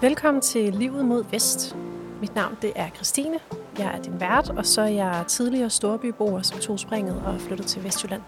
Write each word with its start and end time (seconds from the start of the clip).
Velkommen 0.00 0.40
til 0.40 0.74
Livet 0.74 1.04
mod 1.04 1.24
Vest. 1.30 1.76
Mit 2.20 2.34
navn 2.34 2.56
det 2.62 2.72
er 2.76 2.90
Christine. 2.90 3.38
Jeg 3.78 3.94
er 3.96 4.02
din 4.02 4.20
vært, 4.20 4.50
og 4.50 4.66
så 4.66 4.80
er 4.80 4.86
jeg 4.86 5.24
tidligere 5.28 5.70
storbyboer, 5.70 6.42
som 6.42 6.58
tog 6.58 6.80
springet 6.80 7.22
og 7.26 7.40
flyttede 7.40 7.68
til 7.68 7.84
Vestjylland. 7.84 8.22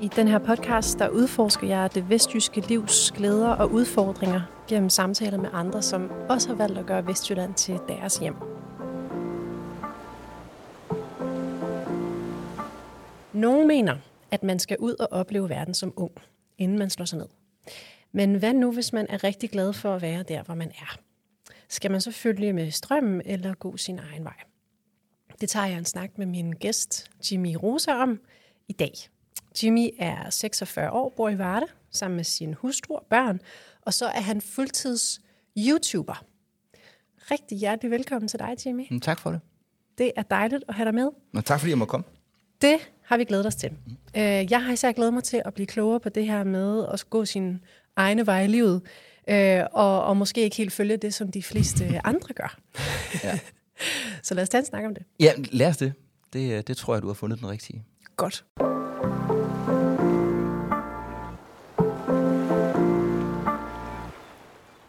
I 0.00 0.08
den 0.08 0.28
her 0.28 0.38
podcast, 0.38 0.98
der 0.98 1.08
udforsker 1.08 1.66
jeg 1.66 1.94
det 1.94 2.10
vestjyske 2.10 2.60
livs 2.60 3.12
glæder 3.12 3.48
og 3.48 3.72
udfordringer 3.72 4.40
gennem 4.68 4.90
samtaler 4.90 5.38
med 5.38 5.48
andre, 5.52 5.82
som 5.82 6.10
også 6.28 6.48
har 6.48 6.54
valgt 6.54 6.78
at 6.78 6.86
gøre 6.86 7.06
Vestjylland 7.06 7.54
til 7.54 7.78
deres 7.88 8.16
hjem. 8.16 8.34
Nogle 13.32 13.66
mener, 13.66 13.96
at 14.30 14.42
man 14.42 14.58
skal 14.58 14.76
ud 14.78 14.94
og 15.00 15.08
opleve 15.10 15.48
verden 15.48 15.74
som 15.74 15.92
ung, 15.96 16.12
inden 16.58 16.78
man 16.78 16.90
slår 16.90 17.04
sig 17.04 17.18
ned. 17.18 17.26
Men 18.12 18.34
hvad 18.34 18.54
nu, 18.54 18.72
hvis 18.72 18.92
man 18.92 19.06
er 19.08 19.24
rigtig 19.24 19.50
glad 19.50 19.72
for 19.72 19.94
at 19.94 20.02
være 20.02 20.22
der, 20.22 20.42
hvor 20.42 20.54
man 20.54 20.68
er? 20.70 20.98
Skal 21.68 21.90
man 21.90 22.00
så 22.00 22.12
følge 22.12 22.52
med 22.52 22.70
strømmen 22.70 23.22
eller 23.24 23.54
gå 23.54 23.76
sin 23.76 23.98
egen 23.98 24.24
vej? 24.24 24.36
Det 25.40 25.48
tager 25.48 25.66
jeg 25.66 25.78
en 25.78 25.84
snak 25.84 26.18
med 26.18 26.26
min 26.26 26.52
gæst, 26.52 27.10
Jimmy 27.32 27.54
Rosa, 27.62 27.92
om 27.92 28.20
i 28.68 28.72
dag. 28.72 28.92
Jimmy 29.62 29.88
er 29.98 30.30
46 30.30 30.90
år, 30.90 31.12
bor 31.16 31.28
i 31.28 31.38
Varde, 31.38 31.66
sammen 31.90 32.16
med 32.16 32.24
sin 32.24 32.54
hustru 32.54 32.94
og 32.94 33.06
børn, 33.10 33.40
og 33.82 33.94
så 33.94 34.06
er 34.06 34.20
han 34.20 34.40
fuldtids 34.40 35.20
YouTuber. 35.58 36.24
Rigtig 37.30 37.58
hjertelig 37.58 37.90
velkommen 37.90 38.28
til 38.28 38.38
dig, 38.38 38.56
Jimmy. 38.66 38.86
Mm, 38.90 39.00
Tak 39.00 39.18
for 39.18 39.30
det. 39.30 39.40
Det 39.98 40.12
er 40.16 40.22
dejligt 40.22 40.64
at 40.68 40.74
have 40.74 40.84
dig 40.84 40.94
med. 40.94 41.08
Og 41.34 41.44
tak 41.44 41.60
fordi 41.60 41.70
jeg 41.70 41.78
må 41.78 41.84
komme. 41.84 42.04
Det 42.62 42.76
har 43.02 43.16
vi 43.16 43.24
glædet 43.24 43.46
os 43.46 43.56
til. 43.56 43.70
Øh, 44.16 44.22
Jeg 44.50 44.64
har 44.64 44.72
især 44.72 44.92
glædet 44.92 45.14
mig 45.14 45.24
til 45.24 45.42
at 45.44 45.54
blive 45.54 45.66
klogere 45.66 46.00
på 46.00 46.08
det 46.08 46.26
her 46.26 46.44
med 46.44 46.86
at 46.92 47.04
gå 47.10 47.24
sin 47.24 47.64
egne 47.98 48.26
vej 48.26 48.42
i 48.42 48.46
livet, 48.46 48.82
øh, 49.28 49.62
og, 49.72 50.04
og 50.04 50.16
måske 50.16 50.40
ikke 50.40 50.56
helt 50.56 50.72
følge 50.72 50.96
det, 50.96 51.14
som 51.14 51.32
de 51.32 51.42
fleste 51.42 52.00
andre 52.04 52.34
gør. 52.34 52.58
Ja. 53.24 53.38
Så 54.22 54.34
lad 54.34 54.42
os 54.42 54.48
tage 54.48 54.58
en 54.60 54.66
snak 54.66 54.84
om 54.84 54.94
det. 54.94 55.02
Ja, 55.20 55.32
lad 55.52 55.66
os 55.68 55.76
det. 55.76 55.92
det. 56.32 56.52
øh, 56.52 56.62
Det 56.66 56.76
tror 56.76 56.94
jeg, 56.94 57.02
du 57.02 57.06
har 57.06 57.14
fundet 57.14 57.38
den 57.40 57.48
rigtige. 57.50 57.84
Godt. 58.16 58.44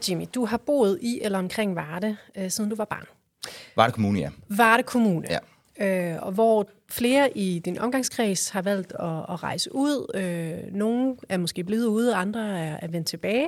Jimmy, 0.09 0.25
du 0.35 0.45
har 0.45 0.57
boet 0.57 0.99
i 1.01 1.19
eller 1.21 1.39
omkring 1.39 1.75
Varde, 1.75 2.17
øh, 2.37 2.51
siden 2.51 2.69
du 2.69 2.75
var 2.75 2.85
barn. 2.85 3.05
Var 3.75 3.85
det 3.85 3.93
kommune, 3.93 4.19
ja. 4.19 4.29
Varde 4.49 4.83
Kommune. 4.83 5.27
Ja. 5.29 5.37
Øh, 5.81 6.15
og 6.21 6.31
hvor 6.31 6.69
flere 6.89 7.37
i 7.37 7.59
din 7.59 7.79
omgangskreds 7.79 8.49
har 8.49 8.61
valgt 8.61 8.93
at, 8.99 9.25
at 9.29 9.43
rejse 9.43 9.75
ud. 9.75 10.11
Øh, 10.15 10.75
nogle 10.75 11.15
er 11.29 11.37
måske 11.37 11.63
blevet 11.63 11.85
ude, 11.85 12.15
andre 12.15 12.59
er, 12.59 12.77
er 12.81 12.87
vendt 12.87 13.07
tilbage. 13.07 13.47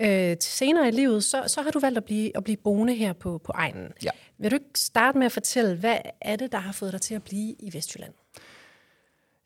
Øh, 0.00 0.36
til 0.36 0.52
senere 0.52 0.88
i 0.88 0.90
livet, 0.90 1.24
så, 1.24 1.44
så 1.46 1.62
har 1.62 1.70
du 1.70 1.78
valgt 1.78 1.98
at 1.98 2.04
blive, 2.04 2.36
at 2.36 2.44
blive 2.44 2.56
boende 2.56 2.94
her 2.94 3.12
på, 3.12 3.38
på 3.38 3.52
egnen. 3.54 3.92
Ja. 4.04 4.10
Vil 4.38 4.50
du 4.50 4.56
ikke 4.56 4.66
starte 4.76 5.18
med 5.18 5.26
at 5.26 5.32
fortælle, 5.32 5.76
hvad 5.76 5.96
er 6.20 6.36
det, 6.36 6.52
der 6.52 6.58
har 6.58 6.72
fået 6.72 6.92
dig 6.92 7.00
til 7.00 7.14
at 7.14 7.22
blive 7.22 7.54
i 7.58 7.70
Vestjylland? 7.72 8.12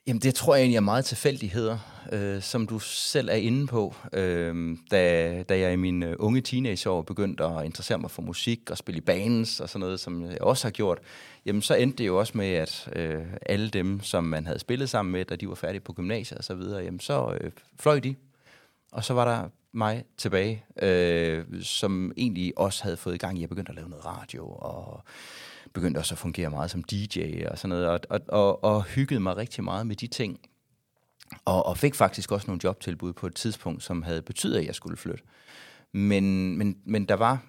Jamen, 0.07 0.21
det 0.21 0.35
tror 0.35 0.55
jeg 0.55 0.63
egentlig 0.63 0.77
er 0.77 0.81
meget 0.81 1.05
tilfældigheder, 1.05 1.79
øh, 2.13 2.43
som 2.43 2.67
du 2.67 2.79
selv 2.79 3.29
er 3.29 3.35
inde 3.35 3.67
på. 3.67 3.95
Øh, 4.13 4.77
da, 4.91 5.43
da 5.43 5.59
jeg 5.59 5.73
i 5.73 5.77
mine 5.77 6.07
øh, 6.07 6.17
unge 6.19 6.41
teenageår 6.41 7.03
begyndte 7.03 7.45
at 7.45 7.65
interessere 7.65 7.99
mig 7.99 8.11
for 8.11 8.23
musik 8.23 8.71
og 8.71 8.79
spille 8.79 8.99
i 8.99 9.01
bands 9.01 9.61
og 9.61 9.69
sådan 9.69 9.81
noget, 9.81 10.01
som 10.01 10.25
jeg 10.31 10.41
også 10.41 10.65
har 10.65 10.71
gjort, 10.71 10.99
jamen 11.47 11.63
så 11.63 11.75
endte 11.75 11.99
det 11.99 12.07
jo 12.07 12.19
også 12.19 12.33
med, 12.37 12.47
at 12.47 12.89
øh, 12.93 13.23
alle 13.47 13.69
dem, 13.69 14.01
som 14.01 14.25
man 14.25 14.47
havde 14.47 14.59
spillet 14.59 14.91
sammen 14.91 15.13
med, 15.13 15.25
da 15.25 15.37
de 15.37 15.49
var 15.49 15.55
færdige 15.55 15.81
på 15.81 15.93
gymnasiet 15.93 16.39
og 16.39 16.45
så 16.45 16.55
videre, 16.55 16.83
jamen 16.83 17.01
så 17.01 17.39
øh, 17.41 17.51
fløj 17.81 18.01
de. 18.01 18.15
Og 18.93 19.05
så 19.05 19.15
var 19.15 19.25
der 19.25 19.49
mig 19.73 20.05
tilbage, 20.17 20.65
øh, 20.83 21.45
som 21.63 22.13
egentlig 22.17 22.53
også 22.57 22.83
havde 22.83 22.97
fået 22.97 23.15
i 23.15 23.19
gang 23.19 23.39
i 23.39 23.43
at 23.43 23.49
begynde 23.49 23.69
at 23.69 23.77
lave 23.77 23.89
noget 23.89 24.07
radio 24.07 24.47
og 24.49 25.05
begyndte 25.75 25.99
også 25.99 26.15
at 26.15 26.19
fungere 26.19 26.51
meget 26.51 26.71
som 26.71 26.85
DJ 26.85 27.45
og 27.51 27.59
sådan 27.59 27.69
noget, 27.69 27.89
og, 27.89 28.01
og, 28.11 28.21
og, 28.29 28.65
og 28.65 28.85
hyggede 28.85 29.21
mig 29.21 29.37
rigtig 29.37 29.65
meget 29.65 29.87
med 29.87 29.97
de 29.97 30.07
ting. 30.07 30.41
Og, 31.45 31.67
og 31.67 31.79
fik 31.79 31.95
faktisk 31.95 32.33
også 32.33 32.47
nogle 32.47 32.61
jobtilbud 32.65 33.13
på 33.13 33.27
et 33.27 33.35
tidspunkt, 33.35 33.83
som 33.83 34.03
havde 34.03 34.23
betydet, 34.23 34.59
at 34.59 34.67
jeg 34.67 34.75
skulle 34.75 34.97
flytte. 34.97 35.25
Men, 35.93 36.57
men, 36.59 36.77
men 36.85 37.05
der 37.05 37.15
var 37.15 37.43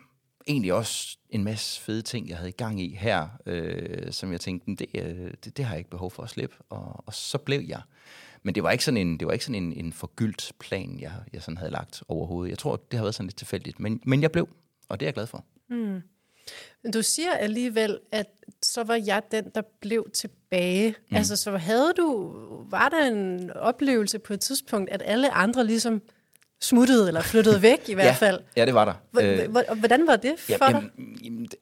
egentlig 0.48 0.74
også 0.74 1.18
en 1.30 1.44
masse 1.44 1.82
fede 1.82 2.02
ting, 2.02 2.30
jeg 2.30 2.38
havde 2.38 2.50
i 2.50 2.58
gang 2.58 2.82
i 2.82 2.96
her, 2.96 3.28
øh, 3.46 4.12
som 4.12 4.32
jeg 4.32 4.42
tænkte, 4.42 4.76
det, 4.76 4.88
øh, 5.02 5.32
det, 5.44 5.58
det 5.58 5.66
har 5.66 5.74
jeg 5.74 5.78
ikke 5.78 5.90
behov 5.90 6.12
for 6.12 6.24
at 6.24 6.30
slippe. 6.30 6.56
Og, 6.70 7.04
og 7.08 7.14
så 7.14 7.38
blev 7.38 7.62
jeg. 7.68 7.82
Men 8.44 8.56
det 8.56 8.64
var 8.64 8.72
ikke 8.72 8.84
sådan 8.84 9.08
en, 9.08 9.20
det 9.20 9.28
var 9.28 9.34
ikke 9.34 9.46
sådan 9.46 9.64
en, 9.64 9.74
en 9.74 9.94
forgyldt 9.94 10.52
plan, 10.60 11.00
jeg, 11.00 11.14
jeg 11.34 11.42
sådan 11.42 11.58
havde 11.58 11.72
lagt 11.72 12.04
overhovedet. 12.08 12.50
Jeg 12.50 12.58
tror, 12.58 12.76
det 12.76 12.98
har 12.98 13.04
været 13.04 13.16
sådan 13.16 13.28
lidt 13.28 13.38
tilfældigt. 13.38 13.80
Men, 13.80 14.02
men 14.06 14.22
jeg 14.22 14.32
blev, 14.32 14.50
og 14.90 15.00
det 15.00 15.06
er 15.06 15.08
jeg 15.08 15.14
glad 15.14 15.28
for. 15.28 15.46
Mm. 15.70 16.02
Men 16.84 16.92
du 16.92 17.02
siger 17.02 17.32
alligevel, 17.32 18.00
at 18.12 18.26
så 18.62 18.84
var 18.84 19.02
jeg 19.06 19.22
den, 19.32 19.52
der 19.56 19.62
blev 19.82 20.10
tilbage. 20.14 20.96
Mm. 21.10 21.18
Altså, 21.18 21.36
så 21.36 21.58
havde 21.58 21.94
du, 21.98 22.34
var 22.70 22.90
der 22.90 23.06
en 23.08 23.52
oplevelse 23.52 24.20
på 24.20 24.34
et 24.34 24.40
tidspunkt, 24.40 24.90
at 24.92 25.02
alle 25.06 25.32
andre 25.32 25.66
ligesom 25.66 26.02
smuttede 26.62 27.08
eller 27.08 27.22
flyttede 27.22 27.62
væk 27.62 27.90
i 27.90 27.94
hvert 27.96 28.06
ja, 28.06 28.12
fald? 28.14 28.40
Ja, 28.58 28.66
det 28.66 28.74
var 28.74 28.86
der. 28.86 29.48
Hvor- 29.48 29.64
og 29.68 29.76
Hvordan 29.76 30.08
var 30.08 30.16
det 30.16 30.34
for 30.40 30.52
Ja, 30.52 30.58
dig? 30.58 30.72
jamen, 30.98 31.18
jamen, 31.24 31.46
det, 31.46 31.56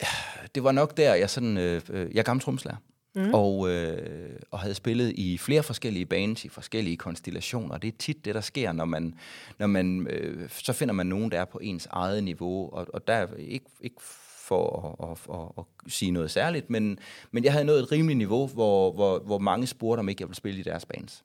det 0.55 0.63
var 0.63 0.71
nok 0.71 0.97
der, 0.97 1.13
jeg 1.13 1.29
sådan, 1.29 1.57
øh, 1.57 1.81
øh, 1.89 2.09
jeg 2.13 2.19
er 2.19 2.23
gammel 2.23 2.44
tromslærer, 2.44 2.75
mm. 3.15 3.33
og, 3.33 3.69
øh, 3.69 4.29
og 4.51 4.59
havde 4.59 4.75
spillet 4.75 5.13
i 5.15 5.38
flere 5.38 5.63
forskellige 5.63 6.05
bands, 6.05 6.45
i 6.45 6.50
forskellige 6.50 6.97
konstellationer. 6.97 7.77
Det 7.77 7.88
er 7.88 7.97
tit 8.00 8.25
det, 8.25 8.35
der 8.35 8.41
sker, 8.41 8.71
når 8.71 8.85
man, 8.85 9.13
når 9.59 9.67
man 9.67 10.07
øh, 10.09 10.50
så 10.50 10.73
finder 10.73 10.94
man 10.94 11.05
nogen, 11.05 11.31
der 11.31 11.39
er 11.41 11.45
på 11.45 11.59
ens 11.63 11.88
eget 11.91 12.23
niveau, 12.23 12.69
og, 12.73 12.88
og 12.94 13.07
der 13.07 13.13
er 13.13 13.27
ikke, 13.38 13.65
ikke 13.81 13.95
for 14.44 14.96
at, 15.04 15.09
at, 15.12 15.36
at, 15.40 15.66
at 15.86 15.92
sige 15.92 16.12
noget 16.12 16.31
særligt, 16.31 16.70
men, 16.70 17.00
men 17.31 17.44
jeg 17.44 17.52
havde 17.52 17.66
nået 17.66 17.80
et 17.80 17.92
rimeligt 17.92 18.18
niveau, 18.18 18.48
hvor, 18.48 18.92
hvor, 18.92 19.20
hvor 19.20 19.40
mange 19.40 19.68
spurgte, 19.68 20.00
om 20.00 20.09
ikke 20.09 20.22
jeg 20.22 20.28
ville 20.28 20.38
spille 20.38 20.59
i 20.59 20.64
deres 20.64 20.86
bands. 20.86 21.24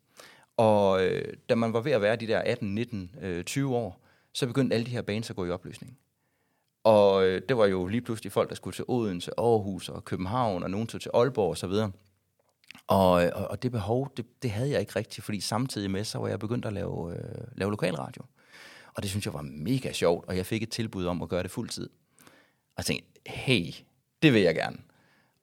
Og 0.56 1.04
øh, 1.04 1.34
da 1.48 1.54
man 1.54 1.72
var 1.72 1.80
ved 1.80 1.92
at 1.92 2.02
være 2.02 2.16
de 2.16 2.26
der 2.26 2.38
18, 2.38 2.74
19, 2.74 3.10
øh, 3.22 3.44
20 3.44 3.76
år, 3.76 4.00
så 4.32 4.46
begyndte 4.46 4.74
alle 4.74 4.86
de 4.86 4.90
her 4.90 5.02
bands 5.02 5.30
at 5.30 5.36
gå 5.36 5.46
i 5.46 5.50
opløsning. 5.50 5.98
Og 6.84 7.26
øh, 7.26 7.42
det 7.48 7.56
var 7.56 7.66
jo 7.66 7.86
lige 7.86 8.00
pludselig 8.00 8.32
folk, 8.32 8.48
der 8.48 8.54
skulle 8.54 8.74
til 8.74 8.84
Odense, 8.88 9.30
Aarhus 9.38 9.88
og 9.88 10.04
København, 10.04 10.62
og 10.62 10.70
nogen 10.70 10.86
tog 10.86 11.00
til 11.00 11.10
Aalborg 11.14 11.50
osv. 11.50 11.72
Og, 12.86 13.24
øh, 13.24 13.30
og, 13.34 13.48
og 13.50 13.62
det 13.62 13.72
behov, 13.72 14.12
det, 14.16 14.42
det 14.42 14.50
havde 14.50 14.70
jeg 14.70 14.80
ikke 14.80 14.96
rigtigt, 14.96 15.24
fordi 15.24 15.40
samtidig 15.40 15.90
med, 15.90 16.04
så 16.04 16.18
var 16.18 16.28
jeg 16.28 16.38
begyndt 16.38 16.64
at 16.64 16.72
lave, 16.72 17.16
øh, 17.16 17.44
lave 17.56 17.70
lokalradio. 17.70 18.22
Og 18.94 19.02
det 19.02 19.10
synes 19.10 19.26
jeg 19.26 19.34
var 19.34 19.42
mega 19.42 19.92
sjovt, 19.92 20.28
og 20.28 20.36
jeg 20.36 20.46
fik 20.46 20.62
et 20.62 20.70
tilbud 20.70 21.06
om 21.06 21.22
at 21.22 21.28
gøre 21.28 21.42
det 21.42 21.50
fuldtid. 21.50 21.88
Og 22.78 22.84
tænkte, 22.84 23.06
hey, 23.26 23.74
det 24.22 24.32
vil 24.32 24.42
jeg 24.42 24.54
gerne. 24.54 24.76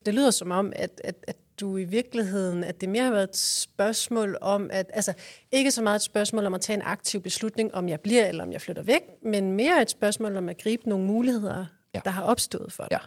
Det 0.06 0.14
lyder 0.14 0.32
som 0.32 0.52
om, 0.52 0.74
at, 0.76 1.02
at, 1.04 1.16
at 1.28 1.36
du 1.60 1.78
i 1.78 1.84
virkeligheden, 1.84 2.64
at 2.64 2.82
det 2.82 2.90
mere 2.90 3.04
har 3.04 3.12
været 3.12 3.30
et 3.30 3.38
spørgsmål 3.38 4.38
om, 4.42 4.70
at, 4.74 4.92
altså 4.94 5.14
ikke 5.52 5.72
så 5.72 5.84
meget 5.84 5.96
et 5.96 6.02
spørgsmål 6.02 6.46
om 6.46 6.54
at 6.54 6.62
tage 6.62 6.78
en 6.78 6.84
aktiv 6.86 7.22
beslutning, 7.22 7.76
om 7.76 7.90
jeg 7.90 8.00
bliver 8.00 8.28
eller 8.28 8.44
om 8.44 8.52
jeg 8.52 8.62
flytter 8.62 8.84
væk, 8.84 9.02
men 9.22 9.52
mere 9.52 9.82
et 9.82 9.90
spørgsmål 9.90 10.38
om 10.38 10.50
at 10.50 10.58
gribe 10.58 10.90
nogle 10.90 11.06
muligheder. 11.06 11.66
Ja. 11.94 12.00
der 12.06 12.12
har 12.12 12.24
opstået 12.24 12.72
for 12.72 12.84
dig. 12.84 12.92
Ja. 12.92 12.98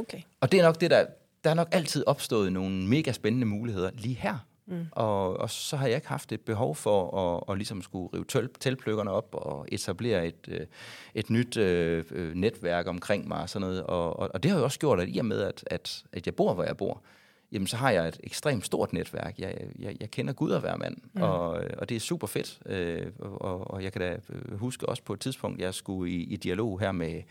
Okay. 0.00 0.20
Og 0.40 0.52
det 0.52 0.60
er 0.60 0.64
nok 0.64 0.80
det, 0.80 0.90
der, 0.90 1.06
der 1.44 1.50
er 1.50 1.54
nok 1.54 1.68
altid 1.72 2.04
opstået 2.06 2.52
nogle 2.52 2.88
mega 2.88 3.12
spændende 3.12 3.46
muligheder 3.46 3.90
lige 3.94 4.14
her. 4.14 4.46
Mm. 4.68 4.86
Og, 4.92 5.36
og 5.36 5.50
så 5.50 5.76
har 5.76 5.86
jeg 5.86 5.96
ikke 5.96 6.08
haft 6.08 6.32
et 6.32 6.40
behov 6.40 6.74
for 6.74 7.18
at, 7.18 7.52
at 7.52 7.58
ligesom 7.58 7.82
skulle 7.82 8.08
rive 8.14 8.24
tøl, 8.24 8.48
teltpløkkerne 8.60 9.10
op 9.10 9.28
og 9.32 9.66
etablere 9.72 10.26
et, 10.26 10.48
øh, 10.48 10.66
et 11.14 11.30
nyt 11.30 11.56
øh, 11.56 12.04
øh, 12.10 12.34
netværk 12.34 12.86
omkring 12.86 13.28
mig 13.28 13.42
og 13.42 13.48
sådan 13.48 13.68
noget. 13.68 13.82
Og, 13.82 14.18
og, 14.18 14.30
og 14.34 14.42
det 14.42 14.50
har 14.50 14.58
jo 14.58 14.64
også 14.64 14.78
gjort, 14.78 15.00
at 15.00 15.08
i 15.08 15.18
og 15.18 15.24
med, 15.24 15.40
at, 15.40 15.64
at, 15.66 16.04
at 16.12 16.26
jeg 16.26 16.34
bor, 16.34 16.54
hvor 16.54 16.64
jeg 16.64 16.76
bor, 16.76 17.02
jamen 17.52 17.66
så 17.66 17.76
har 17.76 17.90
jeg 17.90 18.08
et 18.08 18.20
ekstremt 18.22 18.66
stort 18.66 18.92
netværk. 18.92 19.38
Jeg, 19.38 19.54
jeg, 19.78 19.96
jeg 20.00 20.10
kender 20.10 20.32
Gud 20.32 20.50
og 20.50 20.60
hver 20.60 20.76
mand, 20.76 20.96
mm. 21.12 21.22
og, 21.22 21.48
og 21.78 21.88
det 21.88 21.96
er 21.96 22.00
super 22.00 22.26
fedt. 22.26 22.58
Øh, 22.66 23.06
og, 23.18 23.70
og 23.70 23.82
jeg 23.82 23.92
kan 23.92 24.00
da 24.00 24.16
øh, 24.30 24.58
huske 24.58 24.88
også 24.88 25.02
på 25.02 25.12
et 25.12 25.20
tidspunkt, 25.20 25.60
jeg 25.60 25.74
skulle 25.74 26.12
i, 26.12 26.22
i 26.22 26.36
dialog 26.36 26.80
her 26.80 26.92
med, 26.92 27.22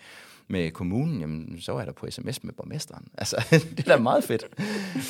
med 0.48 0.72
kommunen, 0.72 1.20
jamen, 1.20 1.62
så 1.62 1.72
var 1.72 1.80
jeg 1.80 1.88
der 1.88 1.94
på 1.94 2.12
sms 2.12 2.44
med 2.44 2.54
borgmesteren. 2.54 3.08
Altså, 3.18 3.48
det 3.52 3.80
er 3.80 3.96
da 3.96 3.98
meget 3.98 4.24
fedt. 4.24 4.46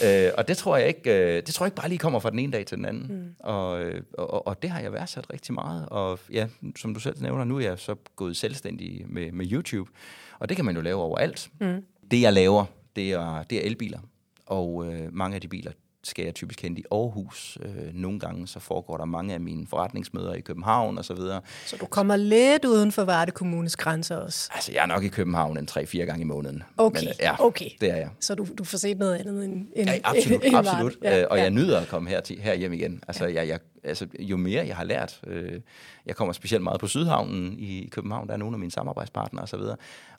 øh, 0.06 0.32
og 0.38 0.48
det 0.48 0.58
tror 0.58 0.78
jeg 0.78 0.88
ikke, 0.88 1.36
øh, 1.38 1.44
det 1.46 1.54
tror 1.54 1.66
jeg 1.66 1.68
ikke 1.68 1.82
bare 1.82 1.90
lige 1.90 2.00
kommer 2.00 2.20
fra 2.20 2.30
den 2.30 2.40
ene 2.40 2.52
dag 2.52 2.66
til 2.66 2.78
den 2.78 2.86
anden. 2.86 3.08
Mm. 3.10 3.36
Og, 3.40 3.82
øh, 3.82 4.02
og, 4.18 4.48
og 4.48 4.62
det 4.62 4.70
har 4.70 4.80
jeg 4.80 4.94
værdsat 4.94 5.34
rigtig 5.34 5.54
meget. 5.54 5.90
Og 5.90 6.20
ja, 6.32 6.48
som 6.76 6.94
du 6.94 7.00
selv 7.00 7.22
nævner, 7.22 7.44
nu 7.44 7.58
er 7.58 7.62
jeg 7.62 7.80
så 7.80 7.96
gået 8.16 8.38
selvstændig 8.38 9.06
med, 9.08 9.32
med 9.32 9.52
YouTube. 9.52 9.92
Og 10.40 10.50
det 10.50 10.56
kan 10.58 10.66
man 10.66 10.76
jo 10.76 10.82
lave 10.82 11.02
overalt. 11.02 11.50
Mm. 11.60 11.84
Det 12.12 12.22
jeg 12.22 12.34
laver, 12.34 12.66
det 12.96 13.12
er, 13.12 13.44
det 13.44 13.58
er 13.58 13.62
elbiler. 13.62 14.00
Og 14.48 14.86
øh, 14.86 15.14
mange 15.14 15.36
af 15.36 15.42
de 15.42 15.48
biler, 15.48 15.72
skal 16.04 16.26
jeg 16.26 16.36
typisk 16.36 16.62
hente 16.62 16.82
i 16.82 16.84
Aarhus. 16.92 17.58
Øh, 17.62 17.94
nogle 17.94 18.20
gange 18.20 18.48
så 18.48 18.60
foregår 18.60 18.98
der 18.98 19.06
mange 19.06 19.34
af 19.34 19.40
mine 19.40 19.68
forretningsmøder 19.68 20.34
i 20.34 20.42
København 20.42 20.98
og 20.98 21.06
så 21.06 21.14
videre. 21.14 21.42
Så 21.66 21.78
du 21.78 21.86
kommer 21.86 22.16
lidt 22.16 22.66
uden 22.66 22.92
for 22.92 23.04
Varde 23.04 23.32
Kommunes 23.32 23.76
grænser 23.76 24.16
også. 24.16 24.50
Altså, 24.54 24.72
jeg 24.72 24.82
er 24.82 24.86
nok 24.86 25.04
i 25.04 25.08
København 25.08 25.58
en 25.58 25.68
3-4 25.72 25.98
gange 25.98 26.22
i 26.22 26.24
måneden. 26.24 26.64
Okay, 26.78 27.00
Men, 27.00 27.08
øh, 27.08 27.16
ja, 27.20 27.46
okay. 27.46 27.70
det 27.82 27.92
er 27.92 27.96
jeg. 27.96 28.10
Så 28.20 28.36
du, 28.36 28.48
du 28.58 28.64
får 28.64 28.78
set 28.78 28.98
noget 28.98 29.16
andet 29.16 29.46
end, 29.46 29.68
end 29.76 29.90
Ja, 29.90 30.00
absolut, 30.04 30.44
end 30.46 30.56
absolut. 30.56 30.96
Varde. 31.02 31.16
Ja, 31.16 31.26
og 31.26 31.38
jeg 31.38 31.50
nyder 31.50 31.80
at 31.80 31.88
komme 31.88 32.10
her, 32.10 32.22
til, 32.22 32.40
her 32.40 32.56
hjem 32.56 32.74
igen. 32.74 33.04
Altså, 33.08 33.26
ja. 33.26 33.34
jeg, 33.34 33.48
jeg, 33.48 33.60
altså, 33.88 34.08
jo 34.20 34.38
mere 34.38 34.68
jeg 34.68 34.76
har 34.76 34.84
lært, 34.84 35.22
øh, 35.28 35.62
jeg 36.06 36.16
kommer 36.16 36.34
specielt 36.34 36.64
meget 36.64 36.80
på 36.80 36.88
Sydhavnen 36.88 37.60
i 37.60 37.90
København, 37.92 38.28
der 38.28 38.34
er 38.34 38.38
nogle 38.38 38.56
af 38.56 38.60
mine 38.60 38.72
samarbejdspartnere 38.72 39.44
osv., 39.44 39.60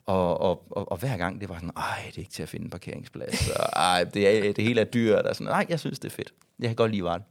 og, 0.05 0.41
og, 0.41 0.63
og, 0.71 0.91
og 0.91 0.97
hver 0.97 1.17
gang 1.17 1.41
det 1.41 1.49
var 1.49 1.55
sådan, 1.55 1.71
ej, 1.77 2.03
det 2.07 2.15
er 2.15 2.19
ikke 2.19 2.31
til 2.31 2.43
at 2.43 2.49
finde 2.49 2.63
en 2.63 2.69
parkeringsplads, 2.69 3.49
og, 3.49 3.65
ej, 3.75 4.03
det, 4.03 4.47
er, 4.47 4.53
det 4.53 4.63
hele 4.63 4.81
er 4.81 4.85
dyrt, 4.85 5.25
og 5.25 5.35
sådan, 5.35 5.51
nej, 5.51 5.65
jeg 5.69 5.79
synes, 5.79 5.99
det 5.99 6.11
er 6.11 6.15
fedt. 6.15 6.33
Jeg 6.59 6.69
kan 6.69 6.75
godt 6.75 6.91
lide 6.91 7.03
varen. 7.03 7.21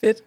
Fedt. 0.00 0.22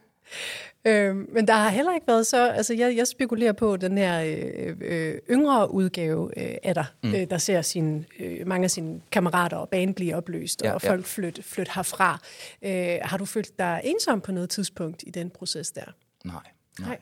Øh, 0.85 1.15
men 1.15 1.47
der 1.47 1.53
har 1.53 1.69
heller 1.69 1.95
ikke 1.95 2.07
været 2.07 2.27
så, 2.27 2.49
altså 2.49 2.73
jeg, 2.73 2.95
jeg 2.95 3.07
spekulerer 3.07 3.53
på 3.53 3.77
den 3.77 3.97
her 3.97 4.21
øh, 4.21 4.75
øh, 4.81 5.19
yngre 5.29 5.71
udgave 5.71 6.31
øh, 6.37 6.55
af 6.63 6.75
dig, 6.75 6.85
mm. 7.03 7.15
øh, 7.15 7.29
der 7.29 7.37
ser 7.37 7.61
sin, 7.61 8.05
øh, 8.19 8.47
mange 8.47 8.63
af 8.63 8.71
sine 8.71 9.01
kammerater 9.11 9.57
og 9.57 9.69
banen 9.69 9.93
blive 9.93 10.15
opløst, 10.15 10.61
ja, 10.63 10.73
og 10.73 10.81
folk 10.81 11.01
ja. 11.01 11.05
flytte 11.05 11.43
flyt 11.43 11.69
herfra. 11.75 12.19
Øh, 12.61 12.97
har 13.01 13.17
du 13.17 13.25
følt 13.25 13.59
dig 13.59 13.81
ensom 13.83 14.21
på 14.21 14.31
noget 14.31 14.49
tidspunkt 14.49 15.03
i 15.07 15.09
den 15.09 15.29
proces 15.29 15.71
der? 15.71 15.85
Nej. 16.23 16.35
nej. 16.79 16.97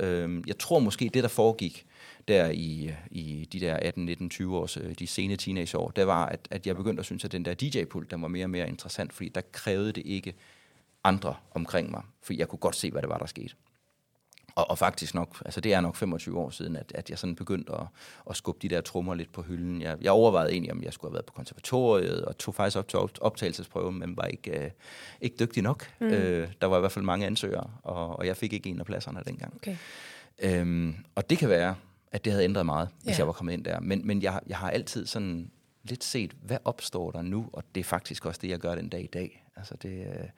nej. 0.00 0.08
Øh, 0.08 0.42
jeg 0.46 0.58
tror 0.58 0.78
måske, 0.78 1.10
det 1.14 1.22
der 1.22 1.28
foregik, 1.28 1.86
der 2.28 2.50
i, 2.50 2.90
i 3.10 3.48
de 3.52 3.60
der 3.60 3.74
18, 3.74 4.04
19, 4.04 4.30
20 4.30 4.56
års, 4.56 4.76
øh, 4.76 4.94
de 4.98 5.06
sene 5.06 5.36
teenageår, 5.36 5.90
det 5.90 6.06
var, 6.06 6.26
at, 6.26 6.40
at 6.50 6.66
jeg 6.66 6.76
begyndte 6.76 7.00
at 7.00 7.04
synes, 7.04 7.24
at 7.24 7.32
den 7.32 7.44
der 7.44 7.54
DJ-pult, 7.54 8.10
der 8.10 8.16
var 8.16 8.28
mere 8.28 8.44
og 8.44 8.50
mere 8.50 8.68
interessant, 8.68 9.12
fordi 9.12 9.28
der 9.28 9.40
krævede 9.52 9.92
det 9.92 10.02
ikke 10.06 10.34
andre 11.06 11.34
omkring 11.54 11.90
mig, 11.90 12.02
for 12.22 12.32
jeg 12.32 12.48
kunne 12.48 12.58
godt 12.58 12.76
se, 12.76 12.90
hvad 12.90 13.02
det 13.02 13.08
var, 13.08 13.18
der 13.18 13.26
skete. 13.26 13.54
Og, 14.54 14.70
og 14.70 14.78
faktisk 14.78 15.14
nok, 15.14 15.42
altså 15.44 15.60
det 15.60 15.74
er 15.74 15.80
nok 15.80 15.96
25 15.96 16.38
år 16.38 16.50
siden, 16.50 16.76
at, 16.76 16.92
at 16.94 17.10
jeg 17.10 17.18
sådan 17.18 17.36
begyndte 17.36 17.72
at, 17.72 17.86
at 18.30 18.36
skubbe 18.36 18.58
de 18.62 18.74
der 18.74 18.80
trommer 18.80 19.14
lidt 19.14 19.32
på 19.32 19.42
hylden. 19.42 19.82
Jeg, 19.82 19.96
jeg 20.00 20.12
overvejede 20.12 20.52
egentlig, 20.52 20.72
om 20.72 20.82
jeg 20.82 20.92
skulle 20.92 21.10
have 21.10 21.14
været 21.14 21.26
på 21.26 21.32
konservatoriet, 21.32 22.24
og 22.24 22.38
tog 22.38 22.54
faktisk 22.54 22.78
op 22.78 22.88
til 22.88 22.98
optagelsesprøven, 23.20 23.98
men 23.98 24.16
var 24.16 24.24
ikke, 24.24 24.64
øh, 24.64 24.70
ikke 25.20 25.36
dygtig 25.40 25.62
nok. 25.62 25.90
Mm. 26.00 26.06
Øh, 26.06 26.48
der 26.60 26.66
var 26.66 26.76
i 26.76 26.80
hvert 26.80 26.92
fald 26.92 27.04
mange 27.04 27.26
ansøgere, 27.26 27.70
og, 27.82 28.18
og 28.18 28.26
jeg 28.26 28.36
fik 28.36 28.52
ikke 28.52 28.70
en 28.70 28.80
af 28.80 28.86
pladserne 28.86 29.22
dengang. 29.26 29.54
Okay. 29.54 29.76
Øhm, 30.38 30.94
og 31.14 31.30
det 31.30 31.38
kan 31.38 31.48
være, 31.48 31.74
at 32.12 32.24
det 32.24 32.32
havde 32.32 32.44
ændret 32.44 32.66
meget, 32.66 32.88
hvis 33.02 33.12
ja. 33.12 33.18
jeg 33.18 33.26
var 33.26 33.32
kommet 33.32 33.52
ind 33.52 33.64
der. 33.64 33.80
Men, 33.80 34.06
men 34.06 34.22
jeg, 34.22 34.40
jeg 34.46 34.58
har 34.58 34.70
altid 34.70 35.06
sådan 35.06 35.50
lidt 35.84 36.04
set, 36.04 36.32
hvad 36.42 36.58
opstår 36.64 37.10
der 37.10 37.22
nu? 37.22 37.48
Og 37.52 37.64
det 37.74 37.80
er 37.80 37.84
faktisk 37.84 38.26
også 38.26 38.40
det, 38.42 38.48
jeg 38.48 38.58
gør 38.58 38.74
den 38.74 38.88
dag 38.88 39.04
i 39.04 39.06
dag. 39.06 39.44
Altså 39.56 39.76
det, 39.82 40.06
øh, 40.06 40.28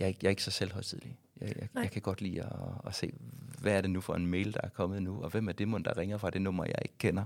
jeg, 0.00 0.04
er 0.04 0.08
ikke, 0.08 0.18
jeg 0.22 0.28
er 0.28 0.30
ikke 0.30 0.42
så 0.42 0.50
selvhøjtidlig. 0.50 1.18
Jeg, 1.40 1.48
jeg, 1.56 1.68
jeg 1.74 1.90
kan 1.90 2.02
godt 2.02 2.20
lide 2.20 2.42
at, 2.42 2.48
at 2.86 2.94
se, 2.94 3.12
hvad 3.60 3.72
er 3.72 3.80
det 3.80 3.90
nu 3.90 4.00
for 4.00 4.14
en 4.14 4.26
mail, 4.26 4.54
der 4.54 4.60
er 4.62 4.68
kommet 4.68 5.02
nu, 5.02 5.22
og 5.22 5.30
hvem 5.30 5.48
er 5.48 5.52
det 5.52 5.68
mund, 5.68 5.84
der 5.84 5.98
ringer 5.98 6.18
fra 6.18 6.30
det 6.30 6.42
nummer, 6.42 6.64
jeg 6.64 6.78
ikke 6.82 6.98
kender. 6.98 7.24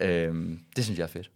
Øhm, 0.00 0.60
det 0.76 0.84
synes 0.84 0.98
jeg 0.98 1.04
er 1.04 1.08
fedt. 1.08 1.30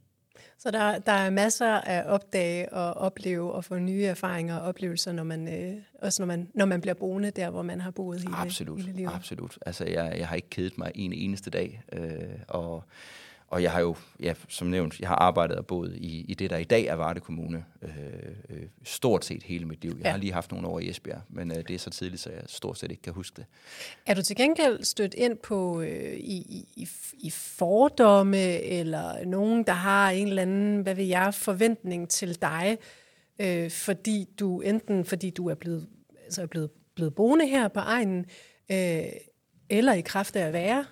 Så 0.59 0.71
der, 0.71 0.99
der 0.99 1.12
er 1.12 1.31
masser 1.31 1.67
af 1.67 2.05
opdage 2.06 2.73
og 2.73 2.94
opleve 2.94 3.53
og 3.53 3.65
få 3.65 3.79
nye 3.79 4.05
erfaringer 4.05 4.56
og 4.56 4.69
oplevelser, 4.69 5.12
når 5.12 5.23
man, 5.23 5.49
øh, 5.62 5.82
også 6.03 6.23
når 6.23 6.27
man, 6.27 6.50
når 6.55 6.65
man 6.65 6.81
bliver 6.81 6.94
boende 6.94 7.31
der, 7.31 7.50
hvor 7.50 7.62
man 7.62 7.81
har 7.81 7.91
boet 7.91 8.21
hele, 8.21 8.37
absolut, 8.37 8.83
hele 8.83 8.97
livet. 8.97 9.11
Absolut. 9.15 9.59
Altså, 9.67 9.85
jeg, 9.85 10.15
jeg 10.19 10.29
har 10.29 10.37
ikke 10.37 10.50
kedet 10.50 10.79
mig 10.79 10.93
en 10.94 11.12
eneste 11.12 11.50
dag, 11.50 11.83
øh, 11.93 12.29
og 12.49 12.85
og 13.50 13.62
jeg 13.62 13.73
har 13.73 13.81
jo, 13.81 13.97
ja, 14.20 14.35
som 14.49 14.69
nævnt, 14.69 15.00
jeg 15.00 15.08
har 15.08 15.17
arbejdet 15.17 15.56
og 15.56 15.67
boet 15.67 15.97
i, 15.97 16.25
i 16.29 16.35
det, 16.35 16.50
der 16.50 16.56
i 16.56 16.64
dag 16.64 16.85
er 16.85 16.94
Varde 16.94 17.20
Kommune, 17.20 17.64
øh, 17.82 17.91
øh, 18.49 18.62
stort 18.85 19.25
set 19.25 19.43
hele 19.43 19.64
mit 19.64 19.82
liv. 19.82 19.91
Jeg 19.97 20.05
ja. 20.05 20.11
har 20.11 20.19
lige 20.19 20.32
haft 20.32 20.52
nogle 20.52 20.69
år 20.69 20.81
i 20.81 20.88
Esbjerg, 20.88 21.20
men 21.29 21.50
øh, 21.50 21.56
det 21.56 21.70
er 21.70 21.79
så 21.79 21.91
tidligt, 21.91 22.23
så 22.23 22.31
jeg 22.31 22.43
stort 22.47 22.79
set 22.79 22.91
ikke 22.91 23.02
kan 23.02 23.12
huske 23.12 23.37
det. 23.37 23.44
Er 24.06 24.14
du 24.14 24.23
til 24.23 24.37
gengæld 24.37 24.85
stødt 24.85 25.14
ind 25.14 25.38
på 25.38 25.81
øh, 25.81 26.12
i, 26.12 26.67
i, 26.76 26.88
i 27.12 27.31
fordomme, 27.31 28.62
eller 28.62 29.25
nogen, 29.25 29.62
der 29.64 29.73
har 29.73 30.11
en 30.11 30.29
eller 30.29 30.43
anden, 30.43 30.81
hvad 30.81 30.94
vil 30.94 31.06
jeg, 31.06 31.35
forventning 31.35 32.08
til 32.08 32.43
dig, 32.43 32.79
øh, 33.38 33.70
fordi 33.70 34.29
du 34.41 34.61
enten 34.61 35.05
fordi 35.05 35.31
du 35.31 35.49
er 35.49 35.55
blevet, 35.55 35.87
altså 36.25 36.43
er 36.43 36.47
blevet, 36.47 36.70
blevet 36.94 37.14
boende 37.14 37.49
her 37.49 37.69
på 37.69 37.81
egnen, 37.81 38.26
øh, 38.70 39.02
eller 39.70 39.93
i 39.93 40.00
kraft 40.00 40.37
af 40.37 40.47
at 40.47 40.52
være 40.52 40.85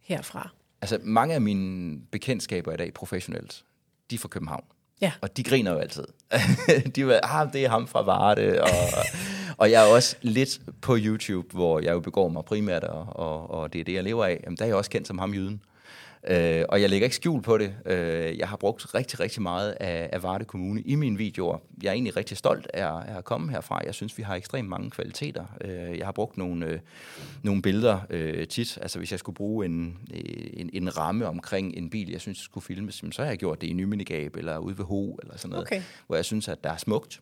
herfra? 0.00 0.57
Altså, 0.82 0.98
mange 1.02 1.34
af 1.34 1.40
mine 1.40 1.98
bekendtskaber 2.10 2.72
i 2.72 2.76
dag 2.76 2.94
professionelt, 2.94 3.64
de 4.10 4.14
er 4.14 4.18
fra 4.18 4.28
København. 4.28 4.64
Ja. 5.00 5.12
Og 5.20 5.36
de 5.36 5.42
griner 5.42 5.72
jo 5.72 5.78
altid. 5.78 6.04
de 6.96 7.06
var, 7.06 7.20
ah, 7.22 7.52
det 7.52 7.64
er 7.64 7.68
ham 7.68 7.86
fra 7.86 8.02
Varde. 8.02 8.62
Og, 8.62 8.68
og 9.56 9.70
jeg 9.70 9.88
er 9.88 9.94
også 9.94 10.16
lidt 10.22 10.60
på 10.80 10.96
YouTube, 11.00 11.48
hvor 11.52 11.80
jeg 11.80 11.92
jo 11.92 12.00
begår 12.00 12.28
mig 12.28 12.44
primært, 12.44 12.84
og, 12.84 13.06
og, 13.16 13.50
og 13.50 13.72
det 13.72 13.80
er 13.80 13.84
det, 13.84 13.92
jeg 13.92 14.04
lever 14.04 14.24
af. 14.24 14.40
Jamen, 14.44 14.56
der 14.56 14.64
er 14.64 14.68
jeg 14.68 14.76
også 14.76 14.90
kendt 14.90 15.06
som 15.06 15.18
ham 15.18 15.34
jyden. 15.34 15.60
Øh, 16.30 16.64
og 16.68 16.80
jeg 16.80 16.90
lægger 16.90 17.06
ikke 17.06 17.16
skjul 17.16 17.42
på 17.42 17.58
det. 17.58 17.74
Øh, 17.86 18.38
jeg 18.38 18.48
har 18.48 18.56
brugt 18.56 18.94
rigtig, 18.94 19.20
rigtig 19.20 19.42
meget 19.42 19.70
af, 19.70 20.10
af 20.12 20.22
Varde 20.22 20.44
Kommune 20.44 20.80
i 20.80 20.94
mine 20.94 21.18
videoer. 21.18 21.58
Jeg 21.82 21.88
er 21.88 21.92
egentlig 21.92 22.16
rigtig 22.16 22.36
stolt 22.36 22.66
af, 22.74 22.86
af 22.86 23.16
at 23.18 23.24
komme 23.24 23.52
herfra. 23.52 23.80
Jeg 23.84 23.94
synes, 23.94 24.18
vi 24.18 24.22
har 24.22 24.34
ekstremt 24.34 24.68
mange 24.68 24.90
kvaliteter. 24.90 25.44
Øh, 25.60 25.98
jeg 25.98 26.06
har 26.06 26.12
brugt 26.12 26.38
nogle, 26.38 26.66
øh, 26.66 26.78
nogle 27.42 27.62
billeder 27.62 28.00
øh, 28.10 28.46
tit. 28.46 28.78
Altså 28.82 28.98
hvis 28.98 29.10
jeg 29.10 29.18
skulle 29.18 29.36
bruge 29.36 29.66
en, 29.66 29.98
en, 30.52 30.70
en 30.72 30.98
ramme 30.98 31.26
omkring 31.26 31.76
en 31.76 31.90
bil, 31.90 32.10
jeg 32.10 32.20
synes, 32.20 32.38
skulle 32.38 32.64
filmes, 32.64 33.04
så 33.10 33.22
har 33.22 33.28
jeg 33.28 33.38
gjort 33.38 33.60
det 33.60 33.66
i 33.66 33.72
Nyminegab 33.72 34.36
eller 34.36 34.58
ude 34.58 34.78
ved 34.78 34.84
Ho 34.84 35.14
eller 35.22 35.36
sådan 35.36 35.50
noget. 35.50 35.66
Okay. 35.66 35.82
Hvor 36.06 36.16
jeg 36.16 36.24
synes, 36.24 36.48
at 36.48 36.64
der 36.64 36.70
er 36.70 36.76
smukt. 36.76 37.20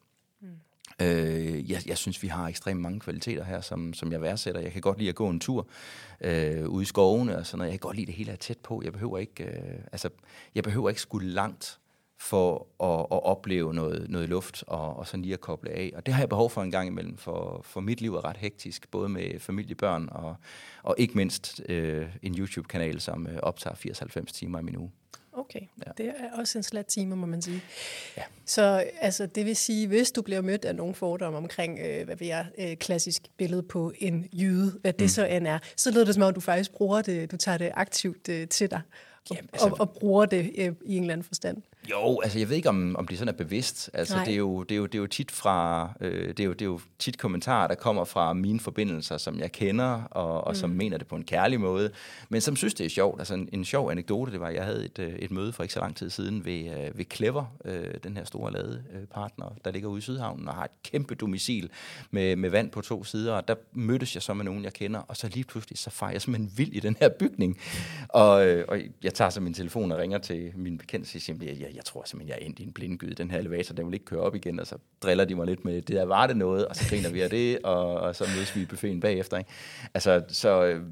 Øh, 1.02 1.70
jeg, 1.70 1.82
jeg 1.86 1.98
synes, 1.98 2.22
vi 2.22 2.28
har 2.28 2.48
ekstremt 2.48 2.80
mange 2.80 3.00
kvaliteter 3.00 3.44
her, 3.44 3.60
som, 3.60 3.94
som 3.94 4.12
jeg 4.12 4.22
værdsætter. 4.22 4.60
Jeg 4.60 4.72
kan 4.72 4.80
godt 4.82 4.98
lide 4.98 5.08
at 5.08 5.14
gå 5.14 5.28
en 5.28 5.40
tur 5.40 5.68
øh, 6.20 6.68
ude 6.68 6.82
i 6.82 6.86
skovene 6.86 7.38
og 7.38 7.46
sådan 7.46 7.58
noget. 7.58 7.70
Jeg 7.70 7.80
kan 7.80 7.88
godt 7.88 7.96
lide 7.96 8.06
det 8.06 8.14
hele 8.14 8.32
er 8.32 8.36
tæt 8.36 8.58
på. 8.58 8.82
Jeg 8.84 8.92
behøver 8.92 9.18
ikke, 9.18 9.44
øh, 9.44 9.80
altså, 9.92 10.08
jeg 10.54 10.64
behøver 10.64 10.88
ikke 10.88 11.00
skulle 11.00 11.30
langt 11.30 11.78
for 12.18 12.66
at, 12.80 13.00
at 13.00 13.24
opleve 13.24 13.74
noget, 13.74 14.10
noget 14.10 14.28
luft 14.28 14.64
og, 14.66 14.96
og 14.96 15.06
sådan 15.06 15.22
lige 15.22 15.34
at 15.34 15.40
koble 15.40 15.70
af. 15.70 15.92
Og 15.96 16.06
det 16.06 16.14
har 16.14 16.22
jeg 16.22 16.28
behov 16.28 16.50
for 16.50 16.62
en 16.62 16.70
gang 16.70 16.88
imellem, 16.88 17.16
for, 17.16 17.60
for 17.64 17.80
mit 17.80 18.00
liv 18.00 18.14
er 18.14 18.24
ret 18.24 18.36
hektisk, 18.36 18.90
både 18.90 19.08
med 19.08 19.40
familie, 19.40 19.74
børn 19.74 20.08
og, 20.12 20.36
og 20.82 20.94
ikke 20.98 21.14
mindst 21.14 21.62
øh, 21.68 22.06
en 22.22 22.34
YouTube-kanal, 22.38 23.00
som 23.00 23.26
øh, 23.26 23.38
optager 23.42 23.76
80-90 23.76 24.24
timer 24.24 24.58
i 24.58 24.62
min 24.62 24.76
uge. 24.76 24.90
Okay, 25.36 25.60
ja. 25.86 25.90
det 25.98 26.06
er 26.06 26.38
også 26.38 26.58
en 26.58 26.62
slat 26.62 26.86
time, 26.86 27.16
må 27.16 27.26
man 27.26 27.42
sige. 27.42 27.62
Ja. 28.16 28.22
Så 28.46 28.84
altså, 29.00 29.26
det 29.26 29.46
vil 29.46 29.56
sige, 29.56 29.86
hvis 29.86 30.10
du 30.10 30.22
bliver 30.22 30.40
mødt 30.40 30.64
af 30.64 30.74
nogle 30.74 30.94
fordomme 30.94 31.38
omkring, 31.38 31.78
øh, 31.78 32.04
hvad 32.04 32.16
vi 32.16 32.30
er, 32.30 32.44
øh, 32.58 32.76
klassisk 32.76 33.22
billede 33.36 33.62
på 33.62 33.92
en 33.98 34.28
jyde, 34.32 34.78
hvad 34.80 34.92
det 34.92 35.04
mm. 35.04 35.08
så 35.08 35.26
end 35.26 35.46
er, 35.46 35.58
så 35.76 35.90
lyder 35.90 36.04
det 36.04 36.14
som 36.14 36.22
om, 36.22 36.34
du 36.34 36.40
faktisk 36.40 36.72
bruger 36.72 37.02
det, 37.02 37.30
du 37.30 37.36
tager 37.36 37.58
det 37.58 37.70
aktivt 37.74 38.28
øh, 38.28 38.48
til 38.48 38.70
dig, 38.70 38.80
og, 39.30 39.36
Jamen, 39.36 39.50
altså, 39.52 39.68
og, 39.68 39.80
og 39.80 39.90
bruger 39.90 40.26
det 40.26 40.50
øh, 40.58 40.72
i 40.84 40.96
en 40.96 41.02
eller 41.02 41.12
anden 41.12 41.24
forstand. 41.24 41.62
Jo, 41.90 42.20
altså 42.20 42.38
jeg 42.38 42.48
ved 42.48 42.56
ikke, 42.56 42.68
om, 42.68 42.96
om 42.96 43.08
det 43.08 43.18
sådan 43.18 43.34
er 43.34 43.38
bevidst. 43.38 43.90
Altså 43.94 44.18
det 44.26 44.32
er, 44.32 44.36
jo, 44.36 44.62
det, 44.62 44.72
er 44.72 44.76
jo, 44.76 44.86
det 44.86 44.94
er 44.94 44.98
jo 44.98 45.06
tit 45.06 45.30
fra, 45.30 45.88
øh, 46.00 46.28
det, 46.28 46.40
er 46.40 46.44
jo, 46.44 46.52
det 46.52 46.62
er 46.62 46.66
jo 46.66 46.80
tit 46.98 47.18
kommentarer, 47.18 47.68
der 47.68 47.74
kommer 47.74 48.04
fra 48.04 48.32
mine 48.32 48.60
forbindelser, 48.60 49.18
som 49.18 49.38
jeg 49.38 49.52
kender, 49.52 50.02
og, 50.10 50.44
og 50.44 50.50
mm. 50.50 50.54
som 50.54 50.70
mener 50.70 50.98
det 50.98 51.06
på 51.06 51.16
en 51.16 51.24
kærlig 51.24 51.60
måde, 51.60 51.90
men 52.28 52.40
som 52.40 52.56
synes, 52.56 52.74
det 52.74 52.86
er 52.86 52.90
sjovt. 52.90 53.20
Altså 53.20 53.34
en, 53.34 53.48
en 53.52 53.64
sjov 53.64 53.90
anekdote, 53.90 54.32
det 54.32 54.40
var, 54.40 54.48
jeg 54.48 54.64
havde 54.64 54.84
et, 54.84 54.98
øh, 54.98 55.14
et 55.18 55.30
møde 55.30 55.52
for 55.52 55.62
ikke 55.62 55.74
så 55.74 55.80
lang 55.80 55.96
tid 55.96 56.10
siden 56.10 56.44
ved, 56.44 56.64
øh, 56.64 56.98
ved 56.98 57.04
Clever, 57.12 57.44
øh, 57.64 57.94
den 58.04 58.16
her 58.16 58.24
store 58.24 58.52
ladepartner, 58.52 59.46
der 59.64 59.70
ligger 59.70 59.88
ude 59.88 59.98
i 59.98 60.02
Sydhavnen, 60.02 60.48
og 60.48 60.54
har 60.54 60.64
et 60.64 60.82
kæmpe 60.84 61.14
domicil 61.14 61.70
med, 62.10 62.36
med 62.36 62.50
vand 62.50 62.70
på 62.70 62.80
to 62.80 63.04
sider, 63.04 63.32
og 63.32 63.48
der 63.48 63.54
mødtes 63.72 64.14
jeg 64.14 64.22
så 64.22 64.34
med 64.34 64.44
nogen, 64.44 64.64
jeg 64.64 64.72
kender, 64.72 65.00
og 65.00 65.16
så 65.16 65.28
lige 65.28 65.44
pludselig, 65.44 65.78
så 65.78 65.90
fejrer 65.90 66.12
jeg 66.12 66.22
simpelthen 66.22 66.52
vild 66.56 66.72
i 66.72 66.80
den 66.80 66.96
her 67.00 67.08
bygning. 67.08 67.58
Og, 68.08 68.46
øh, 68.46 68.64
og 68.68 68.78
jeg 69.02 69.14
tager 69.14 69.30
så 69.30 69.40
min 69.40 69.54
telefon 69.54 69.92
og 69.92 69.98
ringer 69.98 70.18
til 70.18 70.52
min 70.54 70.78
bekendte, 70.78 71.16
og 71.16 71.20
siger, 71.20 71.36
jeg, 71.42 71.60
jeg, 71.60 71.75
jeg 71.76 71.84
tror 71.84 72.02
simpelthen, 72.06 72.28
jeg 72.28 72.42
er 72.42 72.46
endt 72.46 72.58
i 72.58 72.62
en 72.62 72.72
blindgyde. 72.72 73.14
Den 73.14 73.30
her 73.30 73.38
elevator, 73.38 73.74
den 73.74 73.86
vil 73.86 73.94
ikke 73.94 74.06
køre 74.06 74.20
op 74.20 74.34
igen, 74.34 74.60
og 74.60 74.66
så 74.66 74.76
driller 75.02 75.24
de 75.24 75.34
mig 75.34 75.46
lidt 75.46 75.64
med, 75.64 75.74
det 75.74 75.96
der 75.96 76.04
var 76.04 76.26
det 76.26 76.36
noget, 76.36 76.66
og 76.66 76.76
så 76.76 76.88
griner 76.90 77.10
vi 77.10 77.20
af 77.20 77.30
det, 77.30 77.58
og, 77.64 77.94
og 77.94 78.16
så 78.16 78.24
mødes 78.36 78.56
vi 78.56 78.62
i 78.62 78.66
buffeten 78.66 79.00
bagefter. 79.00 79.38
Ikke? 79.38 79.50
Altså, 79.94 80.22
så 80.28 80.64
øh, 80.64 80.82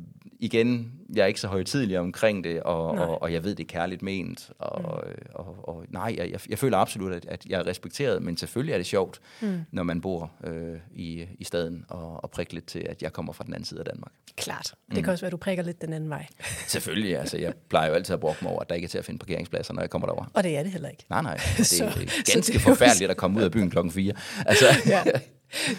igen, 0.40 0.92
jeg 1.14 1.22
er 1.22 1.26
ikke 1.26 1.40
så 1.40 1.48
højtidlig 1.48 1.98
omkring 1.98 2.44
det, 2.44 2.62
og, 2.62 2.86
og, 2.90 3.22
og 3.22 3.32
jeg 3.32 3.44
ved, 3.44 3.54
det 3.54 3.64
er 3.64 3.68
kærligt 3.68 4.02
ment, 4.02 4.50
og, 4.58 4.80
mm. 4.80 4.84
og, 4.84 5.04
og, 5.34 5.56
og 5.62 5.63
nej, 5.94 6.14
jeg, 6.18 6.30
jeg, 6.30 6.40
jeg 6.48 6.58
føler 6.58 6.78
absolut, 6.78 7.12
at, 7.12 7.26
at 7.28 7.46
jeg 7.46 7.60
er 7.60 7.66
respekteret, 7.66 8.22
men 8.22 8.36
selvfølgelig 8.36 8.72
er 8.72 8.76
det 8.76 8.86
sjovt, 8.86 9.20
mm. 9.40 9.60
når 9.70 9.82
man 9.82 10.00
bor 10.00 10.32
øh, 10.44 10.78
i, 10.94 11.26
i 11.38 11.44
staden, 11.44 11.84
og, 11.88 12.24
og 12.24 12.30
prikke 12.30 12.54
lidt 12.54 12.66
til, 12.66 12.78
at 12.78 13.02
jeg 13.02 13.12
kommer 13.12 13.32
fra 13.32 13.44
den 13.44 13.54
anden 13.54 13.64
side 13.64 13.80
af 13.80 13.86
Danmark. 13.86 14.12
Klart. 14.36 14.74
Det 14.88 14.96
mm. 14.96 15.02
kan 15.02 15.12
også 15.12 15.22
være, 15.22 15.28
at 15.28 15.32
du 15.32 15.36
prikker 15.36 15.64
lidt 15.64 15.80
den 15.80 15.92
anden 15.92 16.10
vej. 16.10 16.26
selvfølgelig, 16.66 17.18
altså 17.18 17.38
jeg 17.38 17.54
plejer 17.68 17.88
jo 17.88 17.94
altid 17.94 18.14
at 18.14 18.20
bruge 18.20 18.34
mig 18.42 18.50
over, 18.50 18.60
at 18.60 18.68
der 18.68 18.74
ikke 18.74 18.84
er 18.84 18.88
til 18.88 18.98
at 18.98 19.04
finde 19.04 19.18
parkeringspladser, 19.18 19.74
når 19.74 19.82
jeg 19.82 19.90
kommer 19.90 20.08
derover. 20.08 20.24
Og 20.34 20.42
det 20.42 20.56
er 20.56 20.62
det 20.62 20.72
heller 20.72 20.88
ikke. 20.88 21.04
Nej, 21.10 21.22
nej. 21.22 21.34
Det 21.56 21.60
er 21.60 21.64
så, 21.64 21.84
ganske 22.32 22.42
så 22.42 22.52
det 22.52 22.60
forfærdeligt 22.60 23.10
at 23.10 23.16
komme 23.16 23.38
ud 23.38 23.44
af 23.44 23.50
byen 23.50 23.70
klokken 23.70 23.92
4. 23.92 24.12
Altså. 24.46 24.66
ja. 24.86 25.02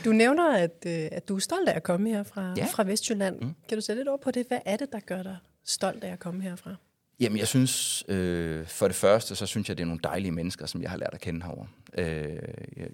Du 0.05 0.11
nævner, 0.11 0.57
at, 0.57 0.83
øh, 0.87 1.07
at 1.11 1.27
du 1.27 1.35
er 1.35 1.39
stolt 1.39 1.69
af 1.69 1.75
at 1.75 1.83
komme 1.83 2.09
her 2.09 2.23
fra, 2.23 2.53
ja. 2.57 2.65
fra 2.65 2.83
Vestjylland. 2.83 3.41
Mm. 3.41 3.53
Kan 3.69 3.77
du 3.77 3.81
sætte 3.81 3.99
lidt 3.99 4.07
over 4.07 4.17
på 4.23 4.31
det? 4.31 4.45
Hvad 4.47 4.59
er 4.65 4.77
det, 4.77 4.91
der 4.91 4.99
gør 4.99 5.23
dig 5.23 5.37
stolt 5.65 6.03
af 6.03 6.11
at 6.11 6.19
komme 6.19 6.41
herfra? 6.41 6.75
Jamen, 7.19 7.37
jeg 7.37 7.47
synes, 7.47 8.03
øh, 8.07 8.67
for 8.67 8.87
det 8.87 8.95
første, 8.95 9.35
så 9.35 9.45
synes 9.45 9.69
jeg, 9.69 9.77
det 9.77 9.83
er 9.83 9.87
nogle 9.87 10.01
dejlige 10.03 10.31
mennesker, 10.31 10.65
som 10.65 10.81
jeg 10.81 10.89
har 10.89 10.97
lært 10.97 11.13
at 11.13 11.21
kende 11.21 11.45
herovre. 11.45 11.67
Øh, 11.97 12.39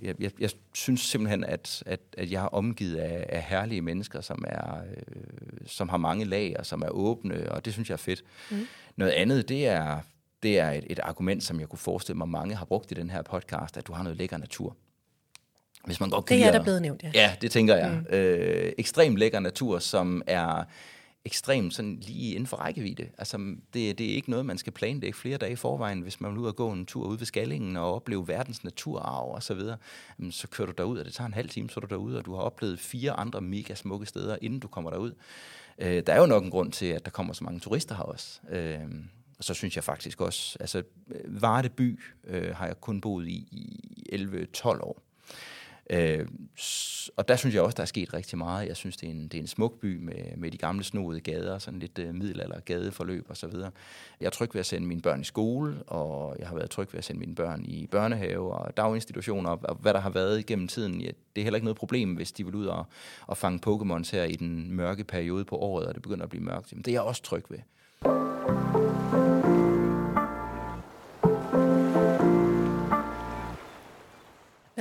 jeg, 0.02 0.16
jeg, 0.20 0.32
jeg 0.40 0.50
synes 0.74 1.02
simpelthen, 1.02 1.44
at, 1.44 1.84
at, 1.86 2.00
at 2.18 2.32
jeg 2.32 2.42
har 2.42 2.48
omgivet 2.48 2.96
af, 2.96 3.26
af 3.30 3.44
herlige 3.44 3.82
mennesker, 3.82 4.22
som, 4.22 4.44
er, 4.48 4.76
øh, 4.98 5.68
som 5.68 5.90
har 5.90 5.98
mange 5.98 6.26
lag, 6.26 6.56
og 6.60 6.66
som 6.66 6.82
er 6.82 6.90
åbne, 6.90 7.52
og 7.52 7.66
det 7.66 7.74
synes 7.74 7.90
jeg 7.90 7.94
er 7.94 7.98
fedt. 7.98 8.24
Mm. 8.52 8.68
Noget 8.96 9.12
andet, 9.12 9.50
det 9.50 9.68
er, 9.68 10.00
det 10.44 10.60
er 10.60 10.72
et, 10.72 10.86
et 10.90 11.00
argument, 11.00 11.44
som 11.44 11.60
jeg 11.60 11.70
kunne 11.70 11.80
forestille 11.80 12.18
mig, 12.18 12.30
mange 12.30 12.56
har 12.56 12.66
brugt 12.66 12.92
i 12.92 12.94
den 12.94 13.10
her 13.10 13.22
podcast, 13.22 13.78
at 13.78 13.88
du 13.88 13.94
har 13.94 14.04
noget 14.04 14.18
lækker 14.18 14.38
natur. 14.38 14.76
hvis 15.86 16.00
man 16.00 16.10
godt 16.10 16.30
Det 16.30 16.44
er 16.44 16.52
der 16.52 16.64
blevet 16.64 16.82
nævnt, 16.82 17.04
ja. 17.04 17.12
Ja, 17.14 17.36
det 17.42 17.52
tænker 17.52 17.76
jeg. 17.76 17.92
Mm. 17.92 18.16
Øh, 18.16 18.74
ekstremt 18.78 19.18
lækker 19.18 19.40
natur, 19.40 19.80
som 19.80 20.22
er 20.28 20.64
ekstremt 21.26 21.74
sådan 21.74 21.98
lige 22.00 22.32
inden 22.32 22.48
for 22.48 22.58
rækkevidde. 22.58 23.10
Altså, 23.18 23.38
det, 23.74 23.98
det 23.98 24.12
er 24.12 24.16
ikke 24.16 24.30
noget, 24.30 24.46
man 24.46 24.58
skal 24.58 24.74
planlægge 24.74 25.18
flere 25.18 25.38
dage 25.38 25.52
i 25.52 25.56
forvejen, 25.56 26.02
hvis 26.02 26.22
man 26.22 26.32
vil 26.32 26.40
ud 26.40 26.48
og 26.48 26.56
gå 26.56 26.72
en 26.72 26.86
tur 26.86 27.08
ud 27.08 27.18
ved 27.18 27.26
Skallingen 27.26 27.78
og 27.78 27.96
opleve 27.96 28.28
verdens 28.28 28.64
naturarv 28.64 29.32
og 29.36 29.44
så 29.44 29.54
videre. 29.54 29.78
Jamen, 30.20 30.32
så 30.32 30.48
kører 30.48 30.66
du 30.66 30.74
derud, 30.78 31.00
og 31.00 31.06
det 31.06 31.14
tager 31.14 31.28
en 31.28 31.34
halv 31.34 31.50
time, 31.50 31.70
så 31.70 31.80
er 31.80 31.82
du 31.82 31.96
derude, 31.96 32.18
og 32.18 32.26
du 32.26 32.36
har 32.36 32.42
oplevet 32.42 32.80
fire 32.80 33.12
andre 33.12 33.42
mega 33.42 33.76
smukke 33.76 34.06
steder, 34.06 34.38
inden 34.42 34.60
du 34.60 34.68
kommer 34.68 34.90
derud. 34.90 35.12
Øh, 35.78 36.04
der 36.08 36.14
er 36.14 36.20
jo 36.20 36.26
nok 36.26 36.44
en 36.44 36.52
grund 36.52 36.72
til, 36.72 36.86
at 36.86 37.06
der 37.06 37.12
kommer 37.12 37.34
så 37.34 37.44
mange 37.44 37.60
turister 37.60 37.96
her 37.96 38.04
også. 38.04 38.40
Øh, 38.50 38.80
og 39.38 39.44
så 39.44 39.54
synes 39.54 39.76
jeg 39.76 39.84
faktisk 39.84 40.22
også, 40.22 40.58
altså 40.60 40.84
øh, 41.12 41.42
Varde 41.42 41.70
by 41.70 42.00
øh, 42.24 42.56
har 42.56 42.66
jeg 42.66 42.82
kun 42.82 43.02
boet 43.02 43.28
i, 43.28 43.48
i 43.52 44.16
11-12 44.16 44.68
år. 44.68 45.02
Øh, 45.92 46.28
og 47.16 47.28
der 47.28 47.36
synes 47.36 47.56
jeg 47.56 47.64
også, 47.64 47.76
der 47.76 47.82
er 47.82 47.88
sket 47.88 48.14
rigtig 48.14 48.38
meget. 48.38 48.68
Jeg 48.68 48.76
synes, 48.76 48.98
det 48.98 49.08
er 49.08 49.12
en, 49.12 49.24
det 49.24 49.34
er 49.34 49.42
en 49.42 49.48
smuk 49.48 49.80
by 49.80 49.98
med, 49.98 50.38
med 50.38 50.52
de 50.52 50.58
gamle 50.58 50.84
snoede 50.84 51.20
gader, 51.20 51.58
sådan 51.60 51.80
lidt 51.80 52.00
øh, 52.00 52.16
middelalder 52.16 52.60
gadeforløb 52.60 53.26
og 53.30 53.38
så 53.38 53.48
videre. 53.48 53.72
Jeg 54.20 54.26
er 54.26 54.30
tryg 54.30 54.50
ved 54.54 54.60
at 54.60 54.66
sende 54.66 54.88
mine 54.88 55.02
børn 55.02 55.22
i 55.22 55.24
skole, 55.24 55.84
og 55.84 56.36
jeg 56.40 56.48
har 56.48 56.56
været 56.56 56.70
tryg 56.70 56.88
ved 56.92 56.98
at 56.98 57.04
sende 57.04 57.20
mine 57.20 57.36
børn 57.36 57.66
i 57.66 57.88
børnehave 57.88 58.54
og 58.54 58.78
daginstitutioner, 58.78 59.50
og, 59.50 59.60
og 59.64 59.76
hvad 59.76 59.94
der 59.94 60.00
har 60.00 60.10
været 60.10 60.40
igennem 60.40 60.68
tiden. 60.68 61.02
Ja, 61.02 61.10
det 61.36 61.42
er 61.42 61.44
heller 61.44 61.58
ikke 61.58 61.66
noget 61.66 61.78
problem, 61.78 62.16
hvis 62.16 62.32
de 62.32 62.46
vil 62.46 62.56
ud 62.56 62.66
og, 62.66 62.86
og 63.28 63.38
fange 63.38 63.60
Pokémons 63.68 64.12
her 64.12 64.24
i 64.24 64.36
den 64.36 64.74
mørke 64.74 65.04
periode 65.04 65.46
på 65.46 65.56
året, 65.56 65.88
og 65.88 65.94
det 65.94 66.02
begynder 66.02 66.24
at 66.24 66.30
blive 66.30 66.44
mørkt. 66.44 66.72
Jamen, 66.72 66.84
det 66.84 66.92
er 66.92 66.96
jeg 66.96 67.02
også 67.02 67.24
tryg 67.24 67.44
ved. 67.50 67.60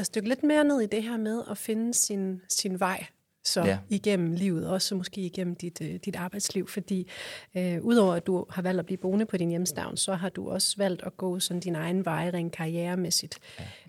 Lad 0.01 0.05
os 0.05 0.09
dykke 0.09 0.29
lidt 0.29 0.43
mere 0.43 0.65
ned 0.65 0.81
i 0.81 0.87
det 0.87 1.03
her 1.03 1.17
med 1.17 1.43
at 1.51 1.59
finde 1.59 1.95
sin, 1.95 2.41
sin 2.49 2.81
vej 2.81 3.07
så 3.45 3.61
Ja. 3.61 3.67
ja. 3.67 3.79
igennem 3.89 4.33
livet, 4.33 4.69
også 4.69 4.95
måske 4.95 5.21
igennem 5.21 5.55
dit, 5.55 5.81
øh, 5.83 5.95
dit 6.05 6.17
arbejdsliv, 6.17 6.69
fordi 6.69 7.11
øh, 7.57 7.81
udover 7.83 8.15
at 8.15 8.27
du 8.27 8.47
har 8.51 8.63
valgt 8.63 8.79
at 8.81 8.87
blive 8.87 8.99
boende 8.99 9.27
på 9.27 9.37
din 9.37 9.49
hjemstavn, 9.49 9.97
så 9.97 10.15
har 10.15 10.29
du 10.29 10.51
også 10.51 10.75
valgt 10.79 11.03
at 11.07 11.17
gå 11.17 11.41
sådan 11.41 11.61
din 11.61 11.75
egen 11.75 12.05
vej 12.05 12.31
rent 12.35 12.53
karrieremæssigt. 12.53 13.39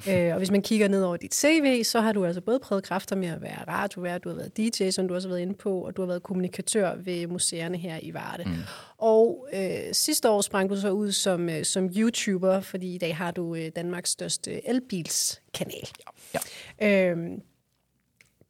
Ja. 0.08 0.28
Øh, 0.28 0.34
og 0.34 0.38
hvis 0.38 0.52
man 0.52 0.62
kigger 0.62 0.88
ned 0.88 1.04
over 1.04 1.18
dit 1.18 1.36
CV, 1.36 1.84
så 1.84 2.02
har 2.02 2.12
du 2.12 2.26
altså 2.26 2.42
både 2.42 2.60
prøvet 2.60 2.84
kræfter 2.84 3.16
med 3.16 3.28
at 3.28 3.42
være 3.42 3.64
radiovært, 3.68 4.24
du 4.24 4.30
har 4.30 4.36
været 4.36 4.58
DJ, 4.58 4.90
som 4.90 5.08
du 5.08 5.16
også 5.16 5.28
har 5.28 5.34
været 5.34 5.42
inde 5.42 5.54
på, 5.54 5.80
og 5.86 5.98
du 5.98 6.02
har 6.02 6.08
været 6.08 6.24
kommunikatør 6.24 6.96
ved 6.96 7.28
museerne 7.28 7.78
her 7.78 8.00
i 8.02 8.14
Varde. 8.14 8.44
Mm. 8.46 8.52
Og 8.98 9.48
øh, 9.54 9.80
sidste 9.92 10.30
år 10.30 10.42
sprang 10.42 10.70
du 10.70 10.76
så 10.76 10.90
ud 10.90 11.12
som, 11.12 11.50
øh, 11.50 11.66
som 11.66 11.90
YouTuber, 11.98 12.62
fordi 12.62 12.96
i 12.96 12.98
dag 12.98 13.18
har 13.18 13.32
du 13.32 13.56
øh, 13.56 13.72
Danmarks 13.76 14.10
største 14.10 14.70
elbilskanal. 14.70 15.90
Ja. 16.34 17.10
Øhm, 17.10 17.42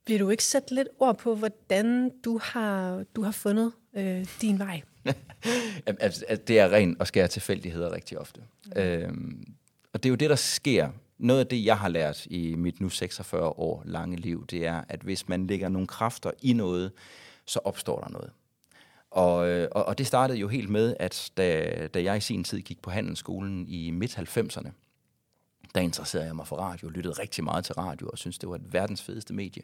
vil 0.07 0.19
du 0.19 0.29
ikke 0.29 0.43
sætte 0.43 0.75
lidt 0.75 0.87
ord 0.99 1.17
på, 1.17 1.35
hvordan 1.35 2.11
du 2.25 2.39
har, 2.43 3.03
du 3.15 3.23
har 3.23 3.31
fundet 3.31 3.71
øh, 3.93 4.27
din 4.41 4.59
vej? 4.59 4.81
Altså, 5.85 6.25
det 6.47 6.59
er 6.59 6.71
ren 6.71 6.95
og 6.99 7.07
skær 7.07 7.27
tilfældigheder 7.27 7.91
rigtig 7.91 8.19
ofte. 8.19 8.41
Mm. 8.65 8.81
Øhm, 8.81 9.53
og 9.93 10.03
det 10.03 10.09
er 10.09 10.11
jo 10.11 10.15
det, 10.15 10.29
der 10.29 10.35
sker. 10.35 10.89
Noget 11.17 11.39
af 11.39 11.47
det, 11.47 11.65
jeg 11.65 11.77
har 11.77 11.89
lært 11.89 12.25
i 12.25 12.55
mit 12.55 12.81
nu 12.81 12.89
46 12.89 13.43
år 13.43 13.83
lange 13.85 14.17
liv, 14.17 14.47
det 14.47 14.65
er, 14.65 14.83
at 14.89 15.01
hvis 15.01 15.29
man 15.29 15.47
lægger 15.47 15.69
nogle 15.69 15.87
kræfter 15.87 16.31
i 16.41 16.53
noget, 16.53 16.91
så 17.45 17.59
opstår 17.63 17.99
der 17.99 18.09
noget. 18.09 18.31
Og, 19.11 19.49
øh, 19.49 19.67
og, 19.71 19.85
og 19.85 19.97
det 19.97 20.07
startede 20.07 20.39
jo 20.39 20.47
helt 20.47 20.69
med, 20.69 20.95
at 20.99 21.31
da, 21.37 21.87
da 21.93 22.03
jeg 22.03 22.17
i 22.17 22.21
sin 22.21 22.43
tid 22.43 22.61
gik 22.61 22.81
på 22.81 22.91
handelsskolen 22.91 23.67
i 23.67 23.91
midt-90'erne, 23.91 24.69
der 25.75 25.81
interesserede 25.81 26.27
jeg 26.27 26.35
mig 26.35 26.47
for 26.47 26.55
radio, 26.55 26.89
lyttede 26.89 27.13
rigtig 27.13 27.43
meget 27.43 27.65
til 27.65 27.75
radio, 27.75 28.09
og 28.09 28.17
synes 28.17 28.37
det 28.37 28.49
var 28.49 28.55
et 28.55 28.73
verdens 28.73 29.01
fedeste 29.01 29.33
medie. 29.33 29.63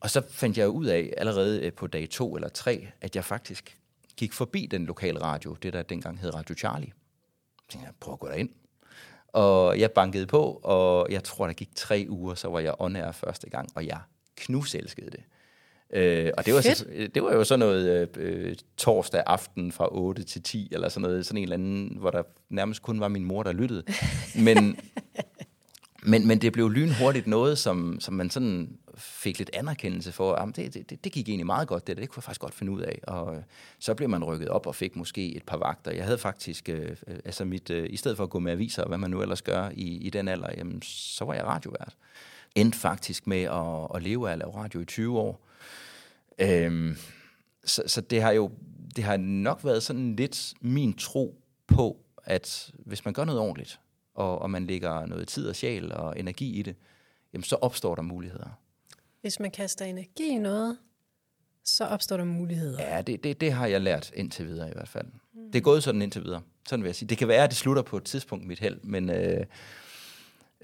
Og 0.00 0.10
så 0.10 0.22
fandt 0.30 0.58
jeg 0.58 0.68
ud 0.68 0.86
af, 0.86 1.12
allerede 1.16 1.66
øh, 1.66 1.72
på 1.72 1.86
dag 1.86 2.10
to 2.10 2.34
eller 2.34 2.48
tre, 2.48 2.88
at 3.00 3.16
jeg 3.16 3.24
faktisk 3.24 3.78
gik 4.16 4.32
forbi 4.32 4.66
den 4.66 4.86
lokale 4.86 5.22
radio, 5.22 5.56
det 5.62 5.72
der 5.72 5.82
dengang 5.82 6.20
hed 6.20 6.34
Radio 6.34 6.54
Charlie. 6.54 6.92
Så 7.58 7.68
tænkte 7.68 7.86
jeg, 7.86 7.94
prøv 8.00 8.12
at 8.12 8.20
gå 8.20 8.28
derind. 8.28 8.50
Og 9.28 9.80
jeg 9.80 9.90
bankede 9.90 10.26
på, 10.26 10.60
og 10.62 11.06
jeg 11.10 11.24
tror, 11.24 11.46
der 11.46 11.52
gik 11.52 11.74
tre 11.74 12.06
uger, 12.08 12.34
så 12.34 12.48
var 12.48 12.60
jeg 12.60 12.74
on 12.78 12.96
air 12.96 13.12
første 13.12 13.50
gang, 13.50 13.68
og 13.74 13.86
jeg 13.86 14.00
knuselskede 14.36 15.10
det. 15.10 15.24
Øh, 15.92 16.30
og 16.36 16.46
det 16.46 16.54
var, 16.54 16.60
så, 16.60 16.84
det 17.14 17.22
var 17.22 17.32
jo 17.32 17.44
sådan 17.44 17.58
noget 17.58 18.16
øh, 18.16 18.56
torsdag 18.76 19.22
aften 19.26 19.72
fra 19.72 19.88
8 19.92 20.22
til 20.22 20.42
10, 20.42 20.68
eller 20.72 20.88
sådan 20.88 21.08
noget, 21.08 21.26
sådan 21.26 21.38
en 21.38 21.42
eller 21.42 21.56
anden, 21.56 21.96
hvor 22.00 22.10
der 22.10 22.22
nærmest 22.50 22.82
kun 22.82 23.00
var 23.00 23.08
min 23.08 23.24
mor, 23.24 23.42
der 23.42 23.52
lyttede. 23.52 23.82
Men, 24.34 24.78
men, 26.10 26.26
men 26.26 26.38
det 26.38 26.52
blev 26.52 26.70
lynhurtigt 26.70 27.26
noget, 27.26 27.58
som, 27.58 28.00
som 28.00 28.14
man 28.14 28.30
sådan 28.30 28.78
fik 28.96 29.38
lidt 29.38 29.50
anerkendelse 29.52 30.12
for. 30.12 30.40
Jamen, 30.40 30.52
det, 30.52 30.74
det, 30.90 31.04
det 31.04 31.12
gik 31.12 31.28
egentlig 31.28 31.46
meget 31.46 31.68
godt, 31.68 31.86
det, 31.86 31.96
der. 31.96 32.02
det 32.02 32.10
kunne 32.10 32.20
jeg 32.20 32.24
faktisk 32.24 32.40
godt 32.40 32.54
finde 32.54 32.72
ud 32.72 32.80
af. 32.80 33.00
Og 33.06 33.36
øh, 33.36 33.42
så 33.78 33.94
blev 33.94 34.08
man 34.08 34.24
rykket 34.24 34.48
op 34.48 34.66
og 34.66 34.74
fik 34.74 34.96
måske 34.96 35.36
et 35.36 35.42
par 35.42 35.56
vagter. 35.56 35.90
Jeg 35.90 36.04
havde 36.04 36.18
faktisk, 36.18 36.68
øh, 36.68 36.96
øh, 37.06 37.18
altså 37.24 37.44
mit, 37.44 37.70
øh, 37.70 37.86
i 37.90 37.96
stedet 37.96 38.16
for 38.16 38.24
at 38.24 38.30
gå 38.30 38.38
med 38.38 38.52
aviser, 38.52 38.82
og 38.82 38.88
hvad 38.88 38.98
man 38.98 39.10
nu 39.10 39.22
ellers 39.22 39.42
gør 39.42 39.70
i, 39.74 39.96
i 39.96 40.10
den 40.10 40.28
alder, 40.28 40.48
jamen, 40.56 40.82
så 40.82 41.24
var 41.24 41.34
jeg 41.34 41.44
radiovært. 41.44 41.96
Endte 42.56 42.78
faktisk 42.78 43.26
med 43.26 43.42
at, 43.42 43.96
at 43.96 44.02
leve 44.02 44.28
af 44.28 44.32
at 44.32 44.38
lave 44.38 44.56
radio 44.56 44.80
i 44.80 44.84
20 44.84 45.18
år. 45.18 45.46
Øhm, 46.38 46.96
så, 47.64 47.82
så 47.86 48.00
det 48.00 48.22
har 48.22 48.30
jo 48.32 48.50
det 48.96 49.04
har 49.04 49.16
nok 49.16 49.64
været 49.64 49.82
sådan 49.82 50.16
lidt 50.16 50.54
min 50.60 50.94
tro 50.94 51.42
på, 51.66 51.96
at 52.24 52.70
hvis 52.78 53.04
man 53.04 53.14
gør 53.14 53.24
noget 53.24 53.40
ordentligt, 53.40 53.80
og, 54.14 54.38
og 54.38 54.50
man 54.50 54.66
lægger 54.66 55.06
noget 55.06 55.28
tid 55.28 55.48
og 55.48 55.56
sjæl 55.56 55.92
og 55.92 56.18
energi 56.18 56.58
i 56.58 56.62
det, 56.62 56.76
jamen 57.32 57.44
så 57.44 57.56
opstår 57.56 57.94
der 57.94 58.02
muligheder. 58.02 58.60
Hvis 59.20 59.40
man 59.40 59.50
kaster 59.50 59.84
energi 59.84 60.28
i 60.28 60.38
noget, 60.38 60.78
så 61.64 61.84
opstår 61.84 62.16
der 62.16 62.24
muligheder. 62.24 62.82
Ja, 62.82 63.02
det, 63.02 63.24
det, 63.24 63.40
det 63.40 63.52
har 63.52 63.66
jeg 63.66 63.80
lært 63.80 64.10
indtil 64.14 64.46
videre 64.46 64.68
i 64.68 64.72
hvert 64.72 64.88
fald. 64.88 65.06
Mm. 65.06 65.52
Det 65.52 65.58
er 65.58 65.62
gået 65.62 65.82
sådan 65.82 66.02
indtil 66.02 66.24
videre. 66.24 66.42
Sådan 66.68 66.82
vil 66.82 66.88
jeg 66.88 66.96
sige. 66.96 67.08
Det 67.08 67.18
kan 67.18 67.28
være, 67.28 67.44
at 67.44 67.50
det 67.50 67.56
slutter 67.56 67.82
på 67.82 67.96
et 67.96 68.04
tidspunkt 68.04 68.46
mit 68.46 68.58
held, 68.58 68.80
men 68.82 69.10
øh, 69.10 69.46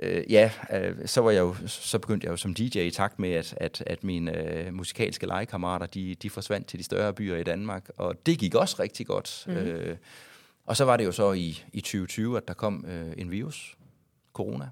øh, 0.03 0.33
ja, 0.33 0.51
øh, 0.73 1.09
så, 1.09 1.21
var 1.21 1.31
jeg 1.31 1.41
jo, 1.41 1.55
så 1.67 1.99
begyndte 1.99 2.25
jeg 2.25 2.33
jo 2.33 2.37
som 2.37 2.55
DJ 2.55 2.79
i 2.79 2.91
takt 2.91 3.19
med, 3.19 3.31
at, 3.31 3.55
at, 3.57 3.83
at 3.87 4.05
mine 4.05 4.39
øh, 4.39 4.75
musikalske 4.75 5.27
legekammerater, 5.27 5.87
de, 5.87 6.15
de 6.15 6.31
forsvandt 6.31 6.67
til 6.67 6.79
de 6.79 6.85
større 6.85 7.13
byer 7.13 7.37
i 7.37 7.43
Danmark, 7.43 7.91
og 7.97 8.27
det 8.27 8.39
gik 8.39 8.55
også 8.55 8.77
rigtig 8.79 9.07
godt. 9.07 9.45
Mm. 9.47 9.53
Øh, 9.53 9.97
og 10.67 10.77
så 10.77 10.85
var 10.85 10.97
det 10.97 11.05
jo 11.05 11.13
så 11.13 11.33
i, 11.33 11.65
i 11.73 11.81
2020, 11.81 12.37
at 12.37 12.49
der 12.49 12.55
kom 12.55 12.85
øh, 12.89 13.13
en 13.17 13.31
virus, 13.31 13.77
corona, 14.33 14.69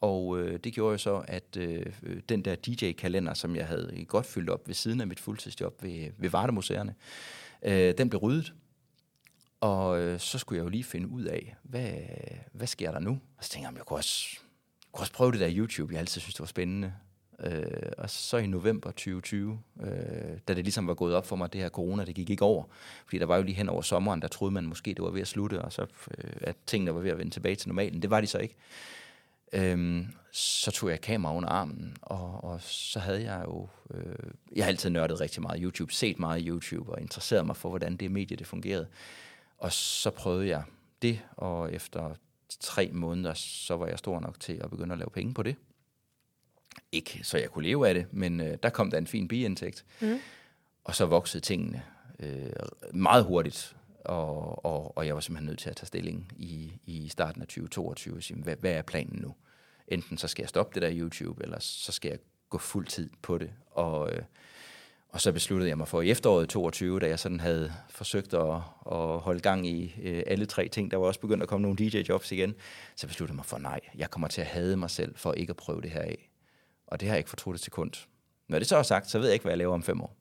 og 0.00 0.38
øh, 0.38 0.58
det 0.64 0.72
gjorde 0.72 0.92
jo 0.92 0.98
så, 0.98 1.24
at 1.28 1.56
øh, 1.56 1.86
den 2.28 2.44
der 2.44 2.54
DJ-kalender, 2.54 3.34
som 3.34 3.56
jeg 3.56 3.66
havde 3.66 4.04
godt 4.08 4.26
fyldt 4.26 4.50
op 4.50 4.68
ved 4.68 4.74
siden 4.74 5.00
af 5.00 5.06
mit 5.06 5.20
fuldtidsjob 5.20 5.82
ved, 5.82 6.10
ved 6.18 6.30
Vardemuseerne, 6.30 6.94
øh, 7.62 7.94
den 7.98 8.08
blev 8.08 8.20
ryddet. 8.20 8.54
Og 9.60 10.00
øh, 10.00 10.20
så 10.20 10.38
skulle 10.38 10.56
jeg 10.58 10.64
jo 10.64 10.68
lige 10.68 10.84
finde 10.84 11.08
ud 11.08 11.24
af, 11.24 11.56
hvad, 11.62 11.92
hvad 12.52 12.66
sker 12.66 12.92
der 12.92 12.98
nu? 12.98 13.10
Og 13.38 13.44
så 13.44 13.50
tænkte 13.50 13.68
jeg, 13.68 13.76
jeg 13.76 13.84
kunne 13.86 13.98
også, 13.98 14.40
kunne 14.94 15.02
også 15.02 15.12
prøve 15.12 15.32
det 15.32 15.40
der 15.40 15.50
YouTube. 15.52 15.92
Jeg 15.92 16.00
altid 16.00 16.20
synes, 16.20 16.34
det 16.34 16.40
var 16.40 16.46
spændende. 16.46 16.92
Øh, 17.40 17.92
og 17.98 18.10
så 18.10 18.36
i 18.36 18.46
november 18.46 18.90
2020, 18.90 19.60
øh, 19.80 19.88
da 20.48 20.54
det 20.54 20.64
ligesom 20.64 20.86
var 20.86 20.94
gået 20.94 21.14
op 21.14 21.26
for 21.26 21.36
mig, 21.36 21.52
det 21.52 21.60
her 21.60 21.68
corona, 21.68 22.04
det 22.04 22.14
gik 22.14 22.30
ikke 22.30 22.44
over. 22.44 22.64
Fordi 23.04 23.18
der 23.18 23.26
var 23.26 23.36
jo 23.36 23.42
lige 23.42 23.54
hen 23.54 23.68
over 23.68 23.82
sommeren, 23.82 24.22
der 24.22 24.28
troede 24.28 24.54
man 24.54 24.64
måske, 24.64 24.94
det 24.94 25.02
var 25.02 25.10
ved 25.10 25.20
at 25.20 25.28
slutte, 25.28 25.62
og 25.62 25.72
så 25.72 25.82
øh, 26.18 26.30
at 26.40 26.56
tingene 26.66 26.94
var 26.94 27.00
ved 27.00 27.10
at 27.10 27.18
vende 27.18 27.30
tilbage 27.30 27.56
til 27.56 27.68
normalen. 27.68 28.02
Det 28.02 28.10
var 28.10 28.20
de 28.20 28.26
så 28.26 28.38
ikke. 28.38 28.54
Øhm, 29.52 30.06
så 30.32 30.70
tog 30.70 30.90
jeg 30.90 31.00
kamera 31.00 31.36
under 31.36 31.48
armen, 31.48 31.96
og, 32.02 32.44
og 32.44 32.60
så 32.62 32.98
havde 32.98 33.22
jeg 33.22 33.42
jo... 33.44 33.68
Øh, 33.94 34.30
jeg 34.56 34.64
har 34.64 34.68
altid 34.68 34.90
nørdet 34.90 35.20
rigtig 35.20 35.42
meget 35.42 35.60
YouTube, 35.62 35.92
set 35.92 36.18
meget 36.18 36.44
YouTube, 36.46 36.92
og 36.92 37.00
interesseret 37.00 37.46
mig 37.46 37.56
for, 37.56 37.68
hvordan 37.68 37.96
det 37.96 38.10
medie 38.10 38.36
det 38.36 38.46
fungerede. 38.46 38.86
Og 39.58 39.72
så 39.72 40.10
prøvede 40.10 40.48
jeg 40.48 40.62
det, 41.02 41.20
og 41.36 41.72
efter 41.72 42.14
tre 42.60 42.90
måneder, 42.92 43.34
så 43.34 43.76
var 43.76 43.86
jeg 43.86 43.98
stor 43.98 44.20
nok 44.20 44.40
til 44.40 44.52
at 44.52 44.70
begynde 44.70 44.92
at 44.92 44.98
lave 44.98 45.10
penge 45.10 45.34
på 45.34 45.42
det. 45.42 45.56
Ikke 46.92 47.20
så 47.22 47.38
jeg 47.38 47.50
kunne 47.50 47.64
leve 47.64 47.88
af 47.88 47.94
det, 47.94 48.06
men 48.12 48.40
øh, 48.40 48.58
der 48.62 48.70
kom 48.70 48.90
der 48.90 48.98
en 48.98 49.06
fin 49.06 49.28
biindtægt. 49.28 49.84
Mm. 50.00 50.18
Og 50.84 50.94
så 50.94 51.06
voksede 51.06 51.44
tingene 51.44 51.82
øh, 52.18 52.52
meget 52.92 53.24
hurtigt, 53.24 53.76
og, 54.04 54.64
og, 54.64 54.96
og 54.96 55.06
jeg 55.06 55.14
var 55.14 55.20
simpelthen 55.20 55.46
nødt 55.46 55.58
til 55.58 55.70
at 55.70 55.76
tage 55.76 55.86
stilling 55.86 56.32
i, 56.36 56.72
i 56.86 57.08
starten 57.08 57.42
af 57.42 57.48
2022 57.48 58.16
og 58.16 58.22
sige, 58.22 58.42
hvad, 58.42 58.56
hvad 58.56 58.72
er 58.72 58.82
planen 58.82 59.18
nu? 59.22 59.34
Enten 59.88 60.18
så 60.18 60.28
skal 60.28 60.42
jeg 60.42 60.48
stoppe 60.48 60.74
det 60.74 60.82
der 60.82 60.98
YouTube, 60.98 61.44
eller 61.44 61.58
så 61.60 61.92
skal 61.92 62.08
jeg 62.08 62.18
gå 62.50 62.58
fuld 62.58 62.86
tid 62.86 63.10
på 63.22 63.38
det. 63.38 63.50
Og, 63.70 64.12
øh, 64.12 64.22
og 65.14 65.20
så 65.20 65.32
besluttede 65.32 65.68
jeg 65.68 65.78
mig 65.78 65.88
for 65.88 66.02
i 66.02 66.10
efteråret 66.10 66.48
22, 66.48 67.00
da 67.00 67.08
jeg 67.08 67.18
sådan 67.18 67.40
havde 67.40 67.72
forsøgt 67.88 68.34
at, 68.34 68.54
at 68.92 69.18
holde 69.18 69.40
gang 69.40 69.66
i 69.66 69.94
øh, 70.02 70.22
alle 70.26 70.46
tre 70.46 70.68
ting. 70.68 70.90
Der 70.90 70.96
var 70.96 71.06
også 71.06 71.20
begyndt 71.20 71.42
at 71.42 71.48
komme 71.48 71.62
nogle 71.62 71.76
DJ-jobs 71.76 72.32
igen. 72.32 72.54
Så 72.96 73.06
besluttede 73.06 73.32
jeg 73.32 73.36
mig 73.36 73.44
for, 73.44 73.58
nej, 73.58 73.80
jeg 73.98 74.10
kommer 74.10 74.28
til 74.28 74.40
at 74.40 74.46
hade 74.46 74.76
mig 74.76 74.90
selv 74.90 75.16
for 75.16 75.32
ikke 75.32 75.50
at 75.50 75.56
prøve 75.56 75.80
det 75.80 75.90
her 75.90 76.00
af. 76.00 76.30
Og 76.86 77.00
det 77.00 77.08
har 77.08 77.14
jeg 77.14 77.18
ikke 77.18 77.30
fortrudt 77.30 77.56
et 77.56 77.62
sekund. 77.62 77.90
Når 78.48 78.58
det 78.58 78.68
så 78.68 78.76
er 78.76 78.82
sagt, 78.82 79.10
så 79.10 79.18
ved 79.18 79.26
jeg 79.26 79.32
ikke, 79.32 79.42
hvad 79.42 79.52
jeg 79.52 79.58
laver 79.58 79.74
om 79.74 79.82
fem 79.82 80.00
år. 80.00 80.16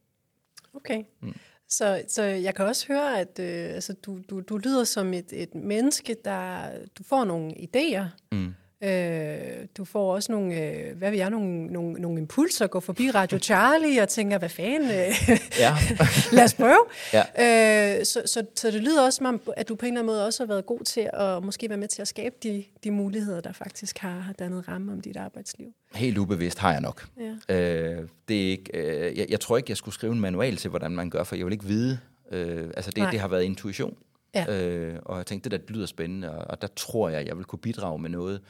Okay. 0.74 1.04
Mm. 1.22 1.36
Så, 1.70 2.04
så 2.08 2.24
jeg 2.24 2.56
kan 2.56 2.66
også 2.66 2.88
høre, 2.88 3.20
at 3.20 3.40
øh, 3.40 3.76
altså, 3.76 3.94
du, 3.94 4.20
du, 4.30 4.42
du 4.42 4.58
lyder 4.58 4.84
som 4.84 5.14
et, 5.14 5.34
et 5.34 5.56
menneske, 5.56 6.16
der 6.26 6.70
du 6.98 7.04
får 7.04 7.24
nogle 7.24 7.52
idéer, 7.52 8.04
mm. 8.32 8.54
Øh, 8.84 9.38
du 9.78 9.86
får 9.86 10.14
også 10.14 10.32
nogle, 10.32 10.62
øh, 10.62 10.98
hvad 10.98 11.10
vil 11.10 11.18
jeg, 11.20 11.30
nogle, 11.30 11.66
nogle, 11.68 11.94
nogle 12.02 12.20
impulser, 12.20 12.68
gå 12.68 12.80
forbi 12.80 13.12
Radio 13.12 13.40
Charlie 13.40 14.02
og 14.02 14.10
tænker, 14.10 14.38
hvad 14.38 14.50
fanden, 14.50 14.90
øh, 14.90 15.40
Ja. 15.60 15.74
lad 16.38 16.44
os 16.44 16.54
prøve. 16.54 16.84
Ja. 17.14 18.00
Øh, 18.00 18.06
så, 18.06 18.22
så, 18.26 18.46
så 18.56 18.72
det 18.72 18.82
lyder 18.84 19.06
også 19.06 19.18
som 19.18 19.26
om, 19.26 19.42
at 19.58 19.70
du 19.70 19.76
på 19.76 19.86
en 19.86 19.92
eller 19.92 20.02
anden 20.02 20.14
måde 20.14 20.26
også 20.26 20.44
har 20.44 20.48
været 20.48 20.66
god 20.66 20.80
til 20.80 21.10
at 21.14 21.44
måske 21.44 21.70
være 21.70 21.78
med 21.78 21.88
til 21.88 22.02
at 22.02 22.08
skabe 22.08 22.36
de, 22.44 22.64
de 22.84 22.92
muligheder, 22.92 23.42
der 23.42 23.52
faktisk 23.52 23.98
har, 23.98 24.20
har 24.20 24.34
dannet 24.34 24.68
ramme 24.68 24.92
om 24.92 25.02
dit 25.02 25.18
arbejdsliv. 25.18 25.68
Helt 25.96 26.18
ubevidst 26.18 26.60
har 26.60 26.72
jeg 26.72 26.82
nok. 26.82 27.06
Ja. 27.50 27.56
Øh, 27.56 28.08
det 28.28 28.46
er 28.46 28.50
ikke, 28.50 28.78
øh, 28.78 29.18
jeg, 29.18 29.26
jeg 29.30 29.40
tror 29.40 29.58
ikke, 29.58 29.70
jeg 29.72 29.78
skulle 29.78 29.96
skrive 29.96 30.14
en 30.14 30.20
manual 30.20 30.56
til, 30.58 30.70
hvordan 30.70 30.92
man 30.92 31.10
gør, 31.10 31.24
for 31.24 31.36
jeg 31.36 31.46
vil 31.46 31.52
ikke 31.54 31.66
vide. 31.66 32.00
Øh, 32.32 32.68
altså 32.76 32.92
det, 32.92 32.98
Nej. 32.98 33.12
det 33.12 33.20
har 33.20 33.28
været 33.28 33.44
intuition. 33.44 33.96
Ja. 34.36 34.66
Øh, 34.66 35.00
og 35.06 35.18
jeg 35.18 35.26
tænkte, 35.26 35.50
det 35.50 35.68
der 35.68 35.74
lyder 35.74 35.86
spændende, 35.86 36.32
og, 36.32 36.46
og 36.50 36.62
der 36.62 36.68
tror 36.68 37.10
jeg, 37.10 37.28
jeg 37.28 37.38
vil 37.38 37.46
kunne 37.46 37.60
bidrage 37.60 38.00
med 38.00 38.10
noget. 38.10 38.42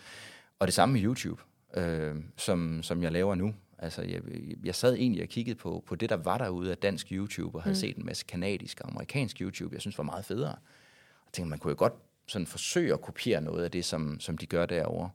Og 0.59 0.67
det 0.67 0.73
samme 0.73 0.93
med 0.93 1.03
YouTube, 1.03 1.41
øh, 1.73 2.15
som, 2.37 2.83
som 2.83 3.03
jeg 3.03 3.11
laver 3.11 3.35
nu. 3.35 3.53
Altså, 3.79 4.01
jeg, 4.01 4.21
jeg 4.63 4.75
sad 4.75 4.93
egentlig 4.93 5.23
og 5.23 5.29
kiggede 5.29 5.55
på, 5.55 5.83
på 5.87 5.95
det, 5.95 6.09
der 6.09 6.17
var 6.17 6.37
derude 6.37 6.71
af 6.71 6.77
dansk 6.77 7.07
YouTube, 7.11 7.57
og 7.57 7.63
havde 7.63 7.73
mm. 7.73 7.79
set 7.79 7.97
en 7.97 8.05
masse 8.05 8.25
kanadisk 8.25 8.81
og 8.81 8.89
amerikansk 8.89 9.41
YouTube, 9.41 9.73
jeg 9.73 9.81
synes 9.81 9.97
var 9.97 10.03
meget 10.03 10.25
federe. 10.25 10.55
Og 11.25 11.33
tænkte, 11.33 11.49
man 11.49 11.59
kunne 11.59 11.71
jo 11.71 11.77
godt 11.77 11.93
sådan 12.27 12.47
forsøge 12.47 12.93
at 12.93 13.01
kopiere 13.01 13.41
noget 13.41 13.63
af 13.63 13.71
det, 13.71 13.85
som, 13.85 14.19
som 14.19 14.37
de 14.37 14.45
gør 14.45 14.65
derovre. 14.65 15.09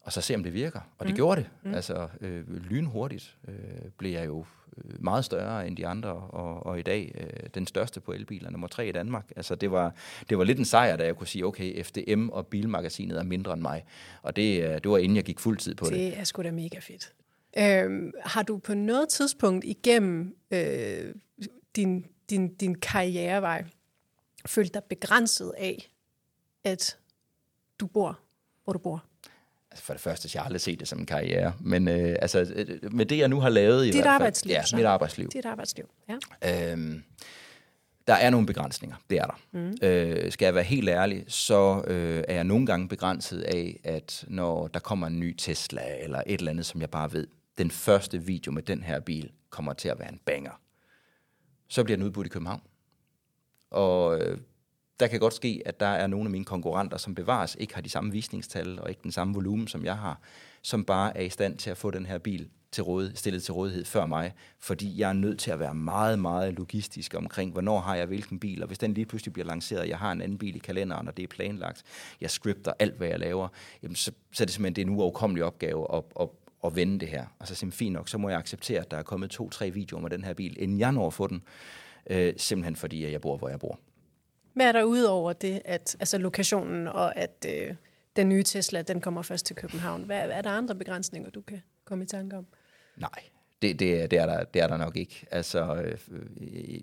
Og 0.00 0.12
så 0.12 0.20
se, 0.20 0.34
om 0.34 0.42
det 0.42 0.52
virker. 0.52 0.80
Og 0.98 1.06
det 1.06 1.12
mm. 1.12 1.16
gjorde 1.16 1.40
det. 1.40 1.50
Mm. 1.62 1.74
Altså, 1.74 2.08
øh, 2.20 2.56
lynhurtigt 2.56 3.36
øh, 3.48 3.54
blev 3.98 4.12
jeg 4.12 4.26
jo 4.26 4.44
meget 4.98 5.24
større 5.24 5.66
end 5.66 5.76
de 5.76 5.86
andre, 5.86 6.10
og, 6.10 6.66
og 6.66 6.78
i 6.78 6.82
dag 6.82 7.14
øh, 7.20 7.48
den 7.54 7.66
største 7.66 8.00
på 8.00 8.12
elbiler, 8.12 8.50
nummer 8.50 8.68
tre 8.68 8.88
i 8.88 8.92
Danmark. 8.92 9.32
Altså, 9.36 9.54
det 9.54 9.70
var, 9.70 9.94
det 10.28 10.38
var 10.38 10.44
lidt 10.44 10.58
en 10.58 10.64
sejr, 10.64 10.96
da 10.96 11.04
jeg 11.04 11.16
kunne 11.16 11.26
sige, 11.26 11.46
okay, 11.46 11.84
FDM 11.84 12.28
og 12.28 12.46
Bilmagasinet 12.46 13.18
er 13.18 13.22
mindre 13.22 13.52
end 13.52 13.62
mig. 13.62 13.84
Og 14.22 14.36
det, 14.36 14.62
øh, 14.62 14.74
det 14.74 14.90
var 14.90 14.98
inden 14.98 15.16
jeg 15.16 15.24
gik 15.24 15.38
fuldtid 15.38 15.74
på 15.74 15.84
det. 15.84 15.92
Det 15.92 16.18
er 16.18 16.24
sgu 16.24 16.42
da 16.42 16.50
mega 16.50 16.78
fedt. 16.78 17.12
Øhm, 17.58 18.12
har 18.24 18.42
du 18.42 18.58
på 18.58 18.74
noget 18.74 19.08
tidspunkt 19.08 19.64
igennem 19.64 20.36
øh, 20.50 21.14
din, 21.76 22.06
din, 22.30 22.54
din 22.54 22.74
karrierevej 22.74 23.64
følt 24.46 24.74
dig 24.74 24.84
begrænset 24.84 25.52
af, 25.58 25.90
at 26.64 26.98
du 27.80 27.86
bor, 27.86 28.20
hvor 28.64 28.72
du 28.72 28.78
bor? 28.78 29.04
Altså 29.72 29.84
for 29.84 29.92
det 29.92 30.00
første, 30.02 30.28
så 30.28 30.38
jeg 30.38 30.42
har 30.42 30.46
aldrig 30.46 30.60
set 30.60 30.80
det 30.80 30.88
som 30.88 30.98
en 30.98 31.06
karriere. 31.06 31.52
Men 31.60 31.88
øh, 31.88 32.16
altså, 32.22 32.52
øh, 32.54 32.94
med 32.94 33.06
det, 33.06 33.18
jeg 33.18 33.28
nu 33.28 33.40
har 33.40 33.48
lavet 33.48 33.84
i 33.84 33.86
Dit 33.86 33.94
hvert 33.94 34.04
fald, 34.04 34.14
arbejdsliv, 34.14 34.52
Ja, 34.52 34.64
så. 34.64 34.76
mit 34.76 34.84
arbejdsliv. 34.84 35.28
Dit 35.28 35.44
arbejdsliv, 35.46 35.90
ja. 36.42 36.72
Øhm, 36.72 37.02
der 38.06 38.14
er 38.14 38.30
nogle 38.30 38.46
begrænsninger, 38.46 38.96
det 39.10 39.18
er 39.18 39.26
der. 39.26 39.40
Mm. 39.52 39.76
Øh, 39.82 40.32
skal 40.32 40.46
jeg 40.46 40.54
være 40.54 40.64
helt 40.64 40.88
ærlig, 40.88 41.24
så 41.28 41.84
øh, 41.86 42.24
er 42.28 42.34
jeg 42.34 42.44
nogle 42.44 42.66
gange 42.66 42.88
begrænset 42.88 43.40
af, 43.42 43.80
at 43.84 44.24
når 44.28 44.68
der 44.68 44.80
kommer 44.80 45.06
en 45.06 45.20
ny 45.20 45.34
Tesla 45.38 45.82
eller 46.00 46.22
et 46.26 46.38
eller 46.38 46.50
andet, 46.50 46.66
som 46.66 46.80
jeg 46.80 46.90
bare 46.90 47.12
ved, 47.12 47.26
den 47.58 47.70
første 47.70 48.18
video 48.18 48.52
med 48.52 48.62
den 48.62 48.82
her 48.82 49.00
bil 49.00 49.30
kommer 49.50 49.72
til 49.72 49.88
at 49.88 49.98
være 49.98 50.08
en 50.12 50.20
banger, 50.26 50.60
så 51.68 51.84
bliver 51.84 51.96
den 51.96 52.06
udbudt 52.06 52.26
i 52.26 52.30
København. 52.30 52.62
Og 53.70 54.18
øh, 54.18 54.38
der 55.02 55.08
kan 55.08 55.20
godt 55.20 55.34
ske, 55.34 55.62
at 55.66 55.80
der 55.80 55.86
er 55.86 56.06
nogle 56.06 56.26
af 56.26 56.30
mine 56.30 56.44
konkurrenter, 56.44 56.96
som 56.96 57.14
bevares, 57.14 57.56
ikke 57.60 57.74
har 57.74 57.82
de 57.82 57.88
samme 57.88 58.12
visningstal 58.12 58.80
og 58.80 58.88
ikke 58.88 59.00
den 59.02 59.12
samme 59.12 59.34
volumen, 59.34 59.68
som 59.68 59.84
jeg 59.84 59.96
har, 59.96 60.20
som 60.62 60.84
bare 60.84 61.16
er 61.16 61.22
i 61.22 61.28
stand 61.28 61.58
til 61.58 61.70
at 61.70 61.76
få 61.76 61.90
den 61.90 62.06
her 62.06 62.18
bil 62.18 62.48
til 62.72 62.84
råd, 62.84 63.12
stillet 63.14 63.42
til 63.42 63.54
rådighed 63.54 63.84
før 63.84 64.06
mig, 64.06 64.32
fordi 64.58 65.00
jeg 65.00 65.08
er 65.08 65.12
nødt 65.12 65.38
til 65.38 65.50
at 65.50 65.58
være 65.58 65.74
meget, 65.74 66.18
meget 66.18 66.54
logistisk 66.54 67.14
omkring, 67.14 67.52
hvornår 67.52 67.80
har 67.80 67.94
jeg 67.94 68.06
hvilken 68.06 68.38
bil, 68.38 68.62
og 68.62 68.66
hvis 68.66 68.78
den 68.78 68.94
lige 68.94 69.06
pludselig 69.06 69.32
bliver 69.32 69.46
lanceret, 69.46 69.88
jeg 69.88 69.98
har 69.98 70.12
en 70.12 70.22
anden 70.22 70.38
bil 70.38 70.56
i 70.56 70.58
kalenderen, 70.58 71.08
og 71.08 71.16
det 71.16 71.22
er 71.22 71.26
planlagt, 71.26 71.82
jeg 72.20 72.30
scripter 72.30 72.72
alt, 72.78 72.94
hvad 72.94 73.08
jeg 73.08 73.18
laver, 73.18 73.48
jamen 73.82 73.96
så, 73.96 74.12
så 74.32 74.44
er 74.44 74.46
det 74.46 74.54
simpelthen 74.54 74.76
det 74.76 74.82
er 74.82 74.92
en 74.92 74.98
uoverkommelig 74.98 75.44
opgave 75.44 75.96
at, 75.96 76.02
at, 76.20 76.28
at 76.64 76.76
vende 76.76 77.00
det 77.00 77.08
her. 77.08 77.26
Og 77.38 77.48
så 77.48 77.54
simpelthen 77.54 77.78
fint 77.78 77.92
nok, 77.92 78.08
så 78.08 78.18
må 78.18 78.28
jeg 78.28 78.38
acceptere, 78.38 78.80
at 78.80 78.90
der 78.90 78.96
er 78.96 79.02
kommet 79.02 79.30
to-tre 79.30 79.70
videoer 79.70 80.00
med 80.00 80.10
den 80.10 80.24
her 80.24 80.34
bil, 80.34 80.56
inden 80.58 80.80
jeg 80.80 80.92
når 80.92 81.06
at 81.06 81.14
få 81.14 81.26
den, 81.26 81.42
øh, 82.10 82.34
simpelthen 82.36 82.76
fordi, 82.76 83.12
jeg 83.12 83.20
bor, 83.20 83.36
hvor 83.36 83.48
jeg 83.48 83.60
bor. 83.60 83.78
Hvad 84.54 84.66
er 84.66 84.72
der 84.72 84.82
udover 84.82 85.32
det, 85.32 85.62
at 85.64 85.96
altså 86.00 86.18
lokationen 86.18 86.88
og 86.88 87.16
at 87.16 87.46
øh, 87.48 87.74
den 88.16 88.28
nye 88.28 88.42
Tesla, 88.42 88.82
den 88.82 89.00
kommer 89.00 89.22
først 89.22 89.46
til 89.46 89.56
København? 89.56 90.02
Hvad, 90.02 90.30
er 90.30 90.42
der 90.42 90.50
andre 90.50 90.74
begrænsninger, 90.74 91.30
du 91.30 91.40
kan 91.40 91.62
komme 91.84 92.04
i 92.04 92.06
tanke 92.06 92.36
om? 92.36 92.46
Nej, 92.96 93.10
det, 93.62 93.80
det, 93.80 94.10
det, 94.10 94.18
er, 94.18 94.26
der, 94.26 94.44
det 94.44 94.62
er 94.62 94.66
der 94.66 94.76
nok 94.76 94.96
ikke. 94.96 95.26
Altså, 95.30 95.74
øh, 95.74 95.98
øh, 96.40 96.80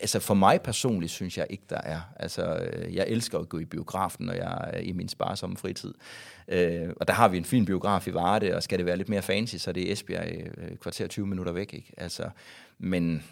altså 0.00 0.20
for 0.20 0.34
mig 0.34 0.62
personligt 0.62 1.12
synes 1.12 1.38
jeg 1.38 1.46
ikke, 1.50 1.64
der 1.70 1.80
er. 1.80 2.00
Altså, 2.16 2.56
øh, 2.56 2.94
jeg 2.94 3.04
elsker 3.08 3.38
at 3.38 3.48
gå 3.48 3.58
i 3.58 3.64
biografen, 3.64 4.26
når 4.26 4.32
jeg 4.32 4.70
er 4.72 4.78
i 4.78 4.92
min 4.92 5.08
sparsomme 5.08 5.56
fritid. 5.56 5.94
Øh, 6.48 6.88
og 6.96 7.08
der 7.08 7.14
har 7.14 7.28
vi 7.28 7.36
en 7.36 7.44
fin 7.44 7.64
biograf 7.64 8.06
i 8.08 8.14
Varde, 8.14 8.56
og 8.56 8.62
skal 8.62 8.78
det 8.78 8.86
være 8.86 8.96
lidt 8.96 9.08
mere 9.08 9.22
fancy, 9.22 9.56
så 9.56 9.72
det 9.72 9.88
er 9.88 9.92
Esbjerg 9.92 10.58
øh, 10.58 10.76
kvarter 10.76 11.06
20 11.06 11.26
minutter 11.26 11.52
væk. 11.52 11.74
Ikke? 11.74 11.92
Altså, 11.96 12.30
men 12.78 13.22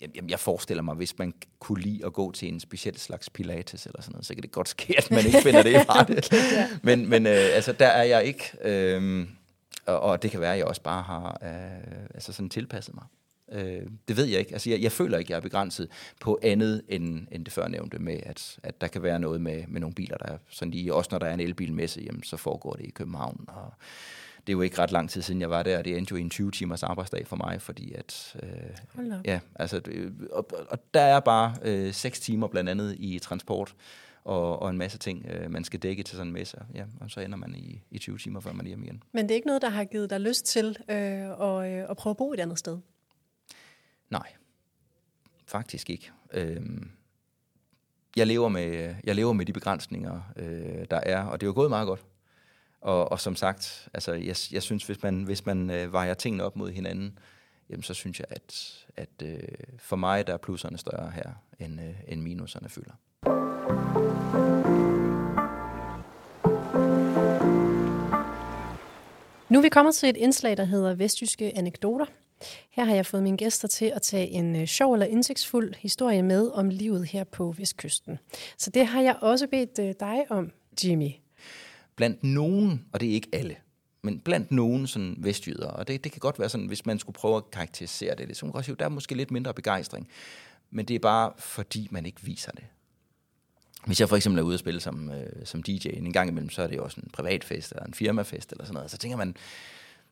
jeg, 0.00 0.08
jeg, 0.14 0.30
jeg 0.30 0.40
forestiller 0.40 0.82
mig, 0.82 0.94
hvis 0.94 1.18
man 1.18 1.34
kunne 1.58 1.80
lide 1.80 2.06
at 2.06 2.12
gå 2.12 2.32
til 2.32 2.48
en 2.48 2.60
speciel 2.60 2.98
slags 2.98 3.30
pilates 3.30 3.86
eller 3.86 4.02
sådan 4.02 4.12
noget, 4.12 4.26
så 4.26 4.34
kan 4.34 4.42
det 4.42 4.52
godt 4.52 4.68
ske, 4.68 4.94
at 4.98 5.10
man 5.10 5.26
ikke 5.26 5.42
finder 5.42 5.62
det 5.62 5.70
i 5.70 5.74
Varde. 5.74 6.20
ja. 6.56 6.68
Men, 6.82 7.08
men 7.08 7.26
øh, 7.26 7.32
altså, 7.52 7.72
der 7.72 7.86
er 7.86 8.02
jeg 8.02 8.24
ikke, 8.24 8.50
øh, 8.64 9.26
og, 9.86 10.00
og 10.00 10.22
det 10.22 10.30
kan 10.30 10.40
være, 10.40 10.52
at 10.52 10.58
jeg 10.58 10.66
også 10.66 10.82
bare 10.82 11.02
har 11.02 11.38
øh, 11.42 12.08
altså 12.14 12.32
sådan 12.32 12.50
tilpasset 12.50 12.94
mig. 12.94 13.04
Øh, 13.52 13.86
det 14.08 14.16
ved 14.16 14.24
jeg 14.24 14.40
ikke. 14.40 14.52
Altså, 14.52 14.70
jeg, 14.70 14.82
jeg 14.82 14.92
føler 14.92 15.18
ikke, 15.18 15.32
jeg 15.32 15.36
er 15.36 15.40
begrænset 15.40 15.88
på 16.20 16.38
andet 16.42 16.82
end, 16.88 17.26
end 17.32 17.44
det 17.44 17.52
førnævnte 17.52 17.98
med, 17.98 18.20
at, 18.22 18.58
at 18.62 18.80
der 18.80 18.86
kan 18.86 19.02
være 19.02 19.18
noget 19.18 19.40
med, 19.40 19.64
med 19.68 19.80
nogle 19.80 19.94
biler, 19.94 20.16
der 20.16 20.32
er 20.32 20.38
sådan 20.50 20.72
lige, 20.72 20.94
også 20.94 21.08
når 21.12 21.18
der 21.18 21.26
er 21.26 21.34
en 21.34 21.40
elbilmesse, 21.40 22.00
jamen, 22.00 22.22
så 22.22 22.36
foregår 22.36 22.72
det 22.72 22.86
i 22.86 22.90
København, 22.90 23.44
og 23.48 23.72
det 24.48 24.52
er 24.54 24.56
jo 24.56 24.62
ikke 24.62 24.78
ret 24.78 24.92
lang 24.92 25.10
tid 25.10 25.22
siden, 25.22 25.40
jeg 25.40 25.50
var 25.50 25.62
der, 25.62 25.78
og 25.78 25.84
det 25.84 25.96
endte 25.96 26.12
jo 26.12 26.16
i 26.16 26.20
en 26.20 26.30
20 26.30 26.50
timers 26.50 26.82
arbejdsdag 26.82 27.26
for 27.26 27.36
mig, 27.36 27.62
fordi 27.62 27.92
at... 27.92 28.36
Øh, 28.42 29.10
ja, 29.24 29.40
altså, 29.54 29.80
og, 30.32 30.48
og 30.70 30.78
der 30.94 31.00
er 31.00 31.20
bare 31.20 31.54
øh, 31.62 31.92
seks 31.92 32.20
timer 32.20 32.48
blandt 32.48 32.70
andet 32.70 32.96
i 32.98 33.18
transport, 33.18 33.74
og, 34.24 34.62
og 34.62 34.70
en 34.70 34.78
masse 34.78 34.98
ting, 34.98 35.26
øh, 35.30 35.50
man 35.50 35.64
skal 35.64 35.80
dække 35.80 36.02
til 36.02 36.16
sådan 36.16 36.26
en 36.26 36.32
messe, 36.32 36.58
ja, 36.74 36.84
og 37.00 37.10
så 37.10 37.20
ender 37.20 37.36
man 37.36 37.54
i, 37.54 37.82
i 37.90 37.98
20 37.98 38.18
timer, 38.18 38.40
før 38.40 38.52
man 38.52 38.66
er 38.66 38.68
hjemme 38.68 38.84
igen. 38.84 39.02
Men 39.12 39.24
det 39.24 39.30
er 39.30 39.34
ikke 39.34 39.46
noget, 39.46 39.62
der 39.62 39.68
har 39.68 39.84
givet 39.84 40.10
dig 40.10 40.20
lyst 40.20 40.44
til 40.44 40.76
øh, 40.90 40.96
at, 40.96 41.72
øh, 41.72 41.90
at 41.90 41.96
prøve 41.96 42.10
at 42.10 42.16
bo 42.16 42.32
et 42.32 42.40
andet 42.40 42.58
sted? 42.58 42.78
Nej, 44.10 44.32
faktisk 45.46 45.90
ikke. 45.90 46.10
Øhm, 46.32 46.90
jeg, 48.16 48.26
lever 48.26 48.48
med, 48.48 48.94
jeg 49.04 49.14
lever 49.14 49.32
med 49.32 49.46
de 49.46 49.52
begrænsninger, 49.52 50.20
øh, 50.36 50.86
der 50.90 51.00
er, 51.02 51.22
og 51.22 51.40
det 51.40 51.46
er 51.46 51.48
jo 51.48 51.54
gået 51.54 51.70
meget 51.70 51.86
godt. 51.86 52.04
Og, 52.80 53.12
og 53.12 53.20
som 53.20 53.36
sagt, 53.36 53.88
altså, 53.94 54.12
jeg, 54.12 54.36
jeg 54.52 54.62
synes, 54.62 54.86
hvis 54.86 55.02
man, 55.02 55.22
hvis 55.22 55.46
man 55.46 55.70
øh, 55.70 55.92
vejer 55.92 56.14
tingene 56.14 56.44
op 56.44 56.56
mod 56.56 56.70
hinanden, 56.70 57.18
jamen, 57.70 57.82
så 57.82 57.94
synes 57.94 58.18
jeg, 58.18 58.26
at, 58.30 58.78
at 58.96 59.22
øh, 59.22 59.38
for 59.78 59.96
mig 59.96 60.26
der 60.26 60.32
er 60.32 60.36
plusserne 60.38 60.78
større 60.78 61.10
her, 61.10 61.30
end, 61.60 61.80
øh, 61.80 61.94
end 62.08 62.22
minuserne 62.22 62.68
fylder. 62.68 62.92
Nu 69.48 69.58
er 69.58 69.62
vi 69.62 69.68
kommet 69.68 69.94
til 69.94 70.08
et 70.08 70.16
indslag, 70.16 70.56
der 70.56 70.64
hedder 70.64 70.94
Vestjyske 70.94 71.52
Anekdoter. 71.56 72.06
Her 72.70 72.84
har 72.84 72.94
jeg 72.94 73.06
fået 73.06 73.22
mine 73.22 73.36
gæster 73.36 73.68
til 73.68 73.84
at 73.84 74.02
tage 74.02 74.28
en 74.28 74.56
øh, 74.56 74.66
sjov 74.66 74.92
eller 74.92 75.06
indsigtsfuld 75.06 75.74
historie 75.78 76.22
med 76.22 76.50
om 76.50 76.68
livet 76.68 77.06
her 77.06 77.24
på 77.24 77.54
Vestkysten. 77.58 78.18
Så 78.58 78.70
det 78.70 78.86
har 78.86 79.00
jeg 79.00 79.16
også 79.20 79.46
bedt 79.46 79.78
øh, 79.78 79.94
dig 80.00 80.26
om, 80.30 80.50
Jimmy. 80.84 81.10
Blandt 81.98 82.24
nogen, 82.24 82.84
og 82.92 83.00
det 83.00 83.08
er 83.08 83.12
ikke 83.12 83.28
alle, 83.32 83.56
men 84.02 84.20
blandt 84.20 84.52
nogen 84.52 84.86
sådan 84.86 85.14
vestjyder, 85.18 85.66
og 85.66 85.88
det, 85.88 86.04
det 86.04 86.12
kan 86.12 86.20
godt 86.20 86.38
være 86.38 86.48
sådan, 86.48 86.66
hvis 86.66 86.86
man 86.86 86.98
skulle 86.98 87.14
prøve 87.14 87.36
at 87.36 87.50
karakterisere 87.50 88.14
det 88.14 88.26
lidt, 88.26 88.38
så 88.38 88.46
kan 88.46 88.52
man 88.54 88.64
sige, 88.64 88.76
der 88.78 88.84
er 88.84 88.88
måske 88.88 89.14
lidt 89.14 89.30
mindre 89.30 89.54
begejstring, 89.54 90.08
men 90.70 90.84
det 90.84 90.94
er 90.94 90.98
bare 90.98 91.32
fordi, 91.38 91.88
man 91.90 92.06
ikke 92.06 92.22
viser 92.22 92.52
det. 92.52 92.64
Hvis 93.86 94.00
jeg 94.00 94.08
for 94.08 94.16
eksempel 94.16 94.38
er 94.38 94.42
ude 94.42 94.54
at 94.54 94.60
spille 94.60 94.80
som, 94.80 95.10
øh, 95.10 95.46
som 95.46 95.62
DJ 95.62 95.88
en 95.88 96.12
gang 96.12 96.28
imellem, 96.28 96.50
så 96.50 96.62
er 96.62 96.66
det 96.66 96.76
jo 96.76 96.84
også 96.84 97.00
en 97.00 97.10
privatfest 97.12 97.72
eller 97.72 97.84
en 97.84 97.94
firmafest 97.94 98.52
eller 98.52 98.64
sådan 98.64 98.74
noget, 98.74 98.90
så 98.90 98.98
tænker 98.98 99.16
man 99.16 99.36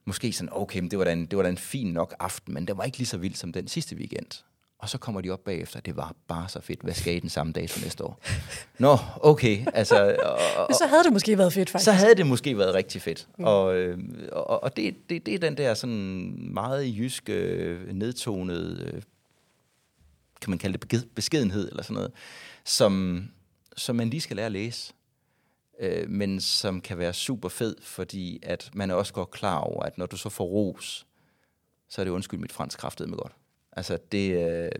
måske 0.05 0.33
sådan, 0.33 0.49
okay, 0.53 0.81
men 0.81 0.91
det 0.91 0.99
var, 0.99 1.05
da 1.05 1.13
en, 1.13 1.27
det 1.27 1.37
var 1.37 1.43
da 1.43 1.49
en 1.49 1.59
fin 1.59 1.93
nok 1.93 2.15
aften, 2.19 2.55
men 2.55 2.67
det 2.67 2.77
var 2.77 2.85
ikke 2.85 2.99
lige 2.99 3.09
så 3.09 3.19
vildt 3.19 3.39
som 3.39 3.53
den 3.53 3.69
sidste 3.69 3.97
weekend. 3.97 4.43
Og 4.87 4.91
så 4.91 4.99
kommer 4.99 5.21
de 5.21 5.31
op 5.31 5.45
bagefter, 5.45 5.81
det 5.81 5.97
var 5.97 6.15
bare 6.29 6.49
så 6.49 6.61
fedt, 6.61 6.83
hvad 6.83 6.95
skal 6.95 7.17
I 7.17 7.21
den 7.21 7.29
samme 7.29 7.53
dag 7.53 7.71
for 7.71 7.81
næste 7.81 8.05
år? 8.05 8.21
Nå, 8.79 8.99
okay, 9.21 9.67
altså... 9.75 10.17
Og, 10.25 10.65
og, 10.65 10.75
Så 10.81 10.87
havde 10.87 11.05
det 11.05 11.13
måske 11.13 11.39
været 11.39 11.53
fedt, 11.53 11.71
faktisk. 11.71 11.85
så 11.85 11.93
havde 11.93 12.15
det 12.15 12.27
måske 12.27 12.59
været 12.59 12.75
rigtig 12.75 13.03
fedt. 13.03 13.29
Mm. 13.39 13.45
Og, 13.45 13.77
øh, 13.77 13.99
og, 14.33 14.63
og 14.63 14.77
det, 14.77 15.11
det, 15.11 15.27
det 15.27 15.35
er 15.35 15.39
den 15.39 15.57
der 15.57 15.75
sådan 15.75 16.53
meget 16.55 16.99
jysk 16.99 17.29
øh, 17.29 17.93
nedtonede, 17.93 18.93
øh, 18.93 19.03
kan 20.41 20.51
man 20.51 20.59
kalde 20.59 20.79
det 20.79 21.09
beskedenhed 21.15 21.69
eller 21.69 21.83
sådan 21.83 21.95
noget, 21.95 22.13
som, 22.65 23.25
som 23.77 23.97
man 23.97 24.11
lige 24.11 24.21
skal 24.21 24.37
lære 24.37 24.47
at 24.47 24.53
læse. 24.53 24.93
Øh, 25.81 26.11
men 26.11 26.41
som 26.41 26.81
kan 26.81 26.99
være 26.99 27.13
super 27.13 27.49
fed, 27.49 27.77
fordi 27.83 28.39
at 28.43 28.71
man 28.75 28.91
er 28.91 28.95
også 28.95 29.13
godt 29.13 29.31
klar 29.31 29.59
over, 29.59 29.83
at 29.83 29.99
når 29.99 30.07
du 30.07 30.17
så 30.17 30.29
får 30.29 30.45
ros, 30.45 31.07
så 31.89 32.01
er 32.01 32.05
det 32.05 32.13
undskyld 32.13 32.41
mit 32.41 32.53
fransk 32.53 32.79
kraftede 32.79 33.09
med 33.09 33.19
godt. 33.19 33.33
Altså 33.77 33.99
det, 34.13 34.51
øh, 34.51 34.71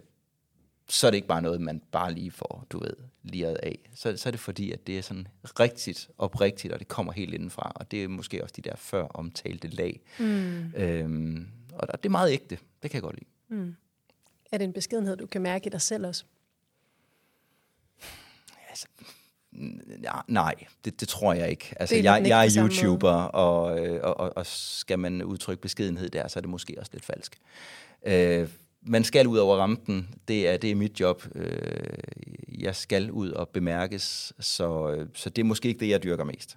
så 0.89 1.07
er 1.07 1.11
det 1.11 1.17
ikke 1.17 1.29
bare 1.29 1.43
noget, 1.43 1.61
man 1.61 1.83
bare 1.93 2.13
lige 2.13 2.31
får, 2.31 2.67
du 2.71 2.79
ved, 2.79 2.95
liret 3.23 3.57
af. 3.63 3.91
Så, 3.95 4.17
så 4.17 4.29
er 4.29 4.31
det 4.31 4.41
fordi, 4.41 4.73
at 4.73 4.87
det 4.87 4.99
er 4.99 5.03
sådan 5.03 5.29
rigtigt, 5.61 6.11
oprigtigt, 6.19 6.73
og 6.73 6.79
det 6.79 6.89
kommer 6.89 7.13
helt 7.13 7.35
indenfra. 7.35 7.73
Og 7.75 7.91
det 7.91 8.05
er 8.05 8.09
måske 8.09 8.43
også 8.43 8.55
de 8.57 8.63
der 8.63 8.77
før 8.77 9.03
omtalte 9.03 9.69
lag. 9.69 10.01
Mm. 10.19 10.75
Øhm, 10.75 11.49
og 11.73 12.03
det 12.03 12.07
er 12.07 12.11
meget 12.11 12.33
ægte. 12.33 12.59
Det 12.83 12.91
kan 12.91 12.95
jeg 12.95 13.03
godt 13.03 13.17
lide. 13.17 13.61
Mm. 13.61 13.77
Er 14.53 14.59
det 14.59 14.65
en 14.65 14.73
beskedenhed, 14.73 15.17
du 15.17 15.27
kan 15.27 15.43
mærke 15.43 15.67
i 15.67 15.71
dig 15.71 15.81
selv 15.81 16.07
også? 16.07 16.25
Altså, 18.69 18.87
ja, 20.03 20.13
nej, 20.29 20.55
det, 20.85 21.01
det 21.01 21.09
tror 21.09 21.33
jeg 21.33 21.51
ikke. 21.51 21.75
Altså, 21.77 21.97
jeg, 21.97 22.25
jeg 22.27 22.47
er 22.47 22.51
YouTuber, 22.57 23.13
og, 23.13 23.63
og, 24.03 24.21
og, 24.21 24.37
og 24.37 24.47
skal 24.47 24.99
man 24.99 25.23
udtrykke 25.23 25.63
beskedenhed 25.63 26.09
der, 26.09 26.29
så 26.29 26.39
er 26.39 26.41
det 26.41 26.51
måske 26.51 26.77
også 26.79 26.91
lidt 26.93 27.05
falsk. 27.05 27.39
Øh, 28.07 28.49
man 28.87 29.05
skal 29.05 29.27
ud 29.27 29.39
over 29.39 29.57
rampen. 29.57 30.09
Det 30.29 30.49
er, 30.49 30.57
det 30.57 30.71
er 30.71 30.75
mit 30.75 31.01
job. 31.01 31.23
Øh, 31.35 31.51
jeg 32.59 32.77
skal 32.77 33.11
ud 33.11 33.31
og 33.31 33.49
bemærkes, 33.49 34.33
så, 34.41 34.99
så 35.15 35.31
det 35.31 35.43
er 35.43 35.47
måske 35.47 35.69
ikke 35.69 35.81
det, 35.81 35.89
jeg 35.89 36.03
dyrker 36.03 36.25
mest. 36.25 36.57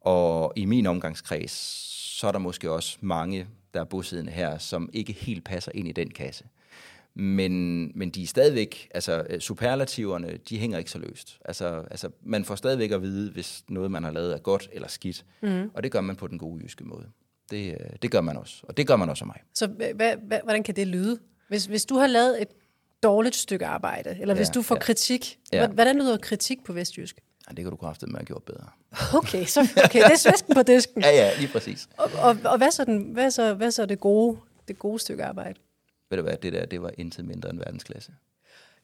Og 0.00 0.52
i 0.56 0.64
min 0.64 0.86
omgangskreds, 0.86 1.50
så 2.18 2.26
er 2.26 2.32
der 2.32 2.38
måske 2.38 2.70
også 2.70 2.98
mange, 3.00 3.46
der 3.74 3.80
er 3.80 3.84
bosiddende 3.84 4.32
her, 4.32 4.58
som 4.58 4.90
ikke 4.92 5.12
helt 5.12 5.44
passer 5.44 5.72
ind 5.74 5.88
i 5.88 5.92
den 5.92 6.10
kasse. 6.10 6.44
Men, 7.14 7.84
men 7.94 8.10
de 8.10 8.22
er 8.22 8.26
stadigvæk, 8.26 8.88
altså 8.94 9.24
superlativerne, 9.40 10.38
de 10.48 10.58
hænger 10.58 10.78
ikke 10.78 10.90
så 10.90 10.98
løst. 10.98 11.38
Altså, 11.44 11.84
altså 11.90 12.10
man 12.22 12.44
får 12.44 12.54
stadigvæk 12.54 12.90
at 12.90 13.02
vide, 13.02 13.30
hvis 13.30 13.64
noget, 13.68 13.90
man 13.90 14.04
har 14.04 14.10
lavet, 14.10 14.34
er 14.34 14.38
godt 14.38 14.68
eller 14.72 14.88
skidt. 14.88 15.24
Mm. 15.42 15.70
Og 15.74 15.82
det 15.82 15.92
gør 15.92 16.00
man 16.00 16.16
på 16.16 16.26
den 16.26 16.38
gode 16.38 16.62
jyske 16.62 16.84
måde. 16.84 17.06
Det, 17.50 17.76
det 18.02 18.10
gør 18.10 18.20
man 18.20 18.36
også, 18.36 18.60
og 18.62 18.76
det 18.76 18.86
gør 18.86 18.96
man 18.96 19.08
også 19.08 19.24
af 19.24 19.26
mig. 19.26 19.40
Så 19.54 19.66
hvad, 19.66 19.94
hvad, 19.94 20.38
hvordan 20.44 20.62
kan 20.62 20.76
det 20.76 20.86
lyde? 20.86 21.18
Hvis, 21.50 21.64
hvis 21.64 21.84
du 21.84 21.94
har 21.94 22.06
lavet 22.06 22.42
et 22.42 22.48
dårligt 23.02 23.36
stykke 23.36 23.66
arbejde, 23.66 24.10
eller 24.20 24.34
ja, 24.34 24.38
hvis 24.38 24.48
du 24.48 24.62
får 24.62 24.74
ja. 24.74 24.80
kritik, 24.80 25.38
ja. 25.52 25.66
hvordan 25.66 25.98
lyder 25.98 26.16
kritik 26.16 26.64
på 26.64 26.72
vestjysk? 26.72 27.20
Ja, 27.48 27.54
det 27.54 27.64
kan 27.64 27.70
du 27.70 27.76
kraftigt 27.76 28.12
med 28.12 28.20
at 28.20 28.26
gjort 28.26 28.42
bedre. 28.42 28.66
Okay, 29.14 29.44
så, 29.44 29.60
okay 29.84 30.02
det 30.02 30.12
er 30.12 30.16
svæsken 30.16 30.54
på 30.54 30.62
disken. 30.62 31.02
ja, 31.06 31.10
ja, 31.10 31.30
lige 31.38 31.48
præcis. 31.48 31.88
Og, 31.96 32.10
og, 32.22 32.36
og 32.44 32.58
hvad, 32.58 32.70
så 32.70 32.84
den, 32.84 33.02
hvad, 33.02 33.30
så, 33.30 33.54
hvad 33.54 33.70
så 33.70 33.86
det 33.86 34.00
gode, 34.00 34.38
det 34.68 34.78
gode 34.78 34.98
stykke 34.98 35.24
arbejde? 35.24 35.60
Ved 36.10 36.18
du 36.18 36.22
hvad, 36.22 36.36
det 36.36 36.52
der, 36.52 36.66
det 36.66 36.82
var 36.82 36.90
intet 36.98 37.24
mindre 37.24 37.50
end 37.50 37.58
verdensklasse. 37.58 38.12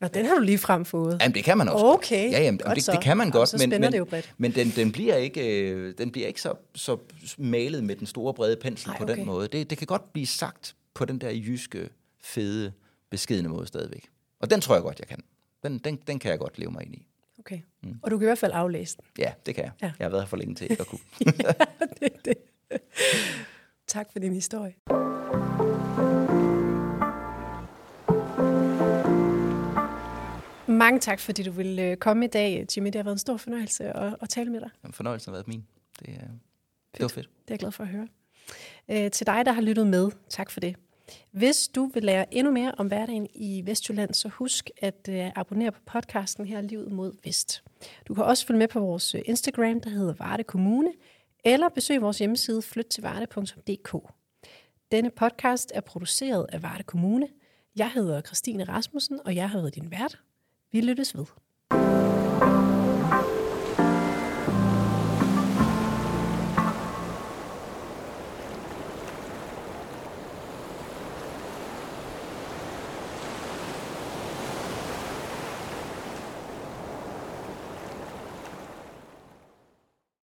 Nå, 0.00 0.08
den 0.08 0.26
har 0.26 0.34
du 0.34 0.40
lige 0.40 0.58
frem 0.58 0.84
fået. 0.84 1.18
Jamen, 1.20 1.34
det 1.34 1.44
kan 1.44 1.58
man 1.58 1.68
også 1.68 1.86
Okay, 1.86 2.30
Ja, 2.32 2.42
jamen, 2.42 2.60
det, 2.74 2.86
det 2.92 3.00
kan 3.02 3.16
man 3.16 3.30
godt, 3.30 3.48
så 3.48 3.56
men, 3.58 3.80
men, 3.80 3.92
det 3.92 3.98
jo 3.98 4.04
bredt. 4.04 4.34
men 4.38 4.54
den, 4.54 4.72
den 4.76 4.92
bliver 4.92 5.16
ikke, 5.16 5.70
øh, 5.70 5.94
den 5.98 6.12
bliver 6.12 6.28
ikke 6.28 6.40
så, 6.40 6.54
så 6.74 6.96
malet 7.38 7.84
med 7.84 7.96
den 7.96 8.06
store 8.06 8.34
brede 8.34 8.56
pensel 8.56 8.90
Ej, 8.90 8.94
okay. 8.94 9.06
på 9.06 9.12
den 9.12 9.26
måde. 9.26 9.48
Det, 9.48 9.70
det 9.70 9.78
kan 9.78 9.86
godt 9.86 10.12
blive 10.12 10.26
sagt 10.26 10.74
på 10.94 11.04
den 11.04 11.18
der 11.18 11.30
jyske, 11.30 11.88
fede 12.26 12.72
beskedende 13.10 13.50
måde 13.50 13.66
stadigvæk. 13.66 14.10
Og 14.40 14.50
den 14.50 14.60
tror 14.60 14.74
jeg 14.74 14.82
godt, 14.82 14.98
jeg 14.98 15.08
kan. 15.08 15.22
Den, 15.62 15.78
den, 15.78 15.96
den 16.06 16.18
kan 16.18 16.30
jeg 16.30 16.38
godt 16.38 16.58
leve 16.58 16.70
mig 16.70 16.82
ind 16.82 16.94
i. 16.94 17.06
Okay. 17.38 17.60
Mm. 17.82 18.00
Og 18.02 18.10
du 18.10 18.18
kan 18.18 18.24
i 18.24 18.28
hvert 18.28 18.38
fald 18.38 18.52
aflæse 18.54 18.96
den. 18.96 19.04
Ja, 19.18 19.32
det 19.46 19.54
kan 19.54 19.64
jeg. 19.64 19.72
Ja. 19.82 19.92
Jeg 19.98 20.04
har 20.04 20.10
været 20.10 20.22
her 20.22 20.28
for 20.28 20.36
længe 20.36 20.54
til 20.54 20.70
ikke 20.70 20.80
at 20.80 20.86
kunne. 20.86 21.00
ja, 21.44 21.52
det, 22.00 22.24
det. 22.24 22.34
Tak 23.86 24.12
for 24.12 24.18
din 24.18 24.32
historie. 24.32 24.74
Mange 30.68 31.00
tak, 31.00 31.20
fordi 31.20 31.42
du 31.42 31.50
ville 31.50 31.82
øh, 31.82 31.96
komme 31.96 32.24
i 32.24 32.28
dag, 32.28 32.66
Jimmy. 32.76 32.86
Det 32.86 32.94
har 32.94 33.02
været 33.02 33.14
en 33.14 33.18
stor 33.18 33.36
fornøjelse 33.36 33.84
at, 33.84 34.16
at 34.20 34.28
tale 34.28 34.50
med 34.50 34.60
dig. 34.60 34.70
Jamen, 34.82 34.92
fornøjelsen 34.92 35.30
har 35.30 35.36
været 35.36 35.48
min. 35.48 35.66
Det, 35.98 36.08
det 36.94 37.02
var 37.02 37.08
fedt. 37.08 37.26
Det 37.26 37.50
er 37.50 37.54
jeg 37.54 37.58
glad 37.58 37.72
for 37.72 37.82
at 37.84 37.88
høre. 37.88 38.08
Øh, 38.88 39.10
til 39.10 39.26
dig, 39.26 39.46
der 39.46 39.52
har 39.52 39.62
lyttet 39.62 39.86
med, 39.86 40.10
tak 40.28 40.50
for 40.50 40.60
det. 40.60 40.76
Hvis 41.30 41.68
du 41.68 41.90
vil 41.94 42.04
lære 42.04 42.34
endnu 42.34 42.52
mere 42.52 42.72
om 42.78 42.86
hverdagen 42.86 43.26
i 43.34 43.62
Vestjylland, 43.64 44.14
så 44.14 44.28
husk 44.28 44.70
at 44.76 45.08
øh, 45.10 45.30
abonnere 45.34 45.72
på 45.72 45.80
podcasten 45.86 46.46
her, 46.46 46.60
Livet 46.60 46.92
mod 46.92 47.12
Vest. 47.24 47.62
Du 48.08 48.14
kan 48.14 48.24
også 48.24 48.46
følge 48.46 48.58
med 48.58 48.68
på 48.68 48.80
vores 48.80 49.14
øh, 49.14 49.20
Instagram, 49.24 49.80
der 49.80 49.90
hedder 49.90 50.14
Varde 50.18 50.44
Kommune, 50.44 50.92
eller 51.44 51.68
besøg 51.68 52.02
vores 52.02 52.18
hjemmeside 52.18 52.62
flyttilvarde.dk. 52.62 53.96
Denne 54.92 55.10
podcast 55.10 55.72
er 55.74 55.80
produceret 55.80 56.46
af 56.52 56.62
Varde 56.62 56.82
Kommune. 56.82 57.28
Jeg 57.76 57.90
hedder 57.90 58.20
Christine 58.20 58.64
Rasmussen, 58.64 59.20
og 59.24 59.34
jeg 59.34 59.50
har 59.50 59.58
været 59.58 59.74
din 59.74 59.90
vært. 59.90 60.18
Vi 60.72 60.80
lyttes 60.80 61.16
ved. 61.16 61.26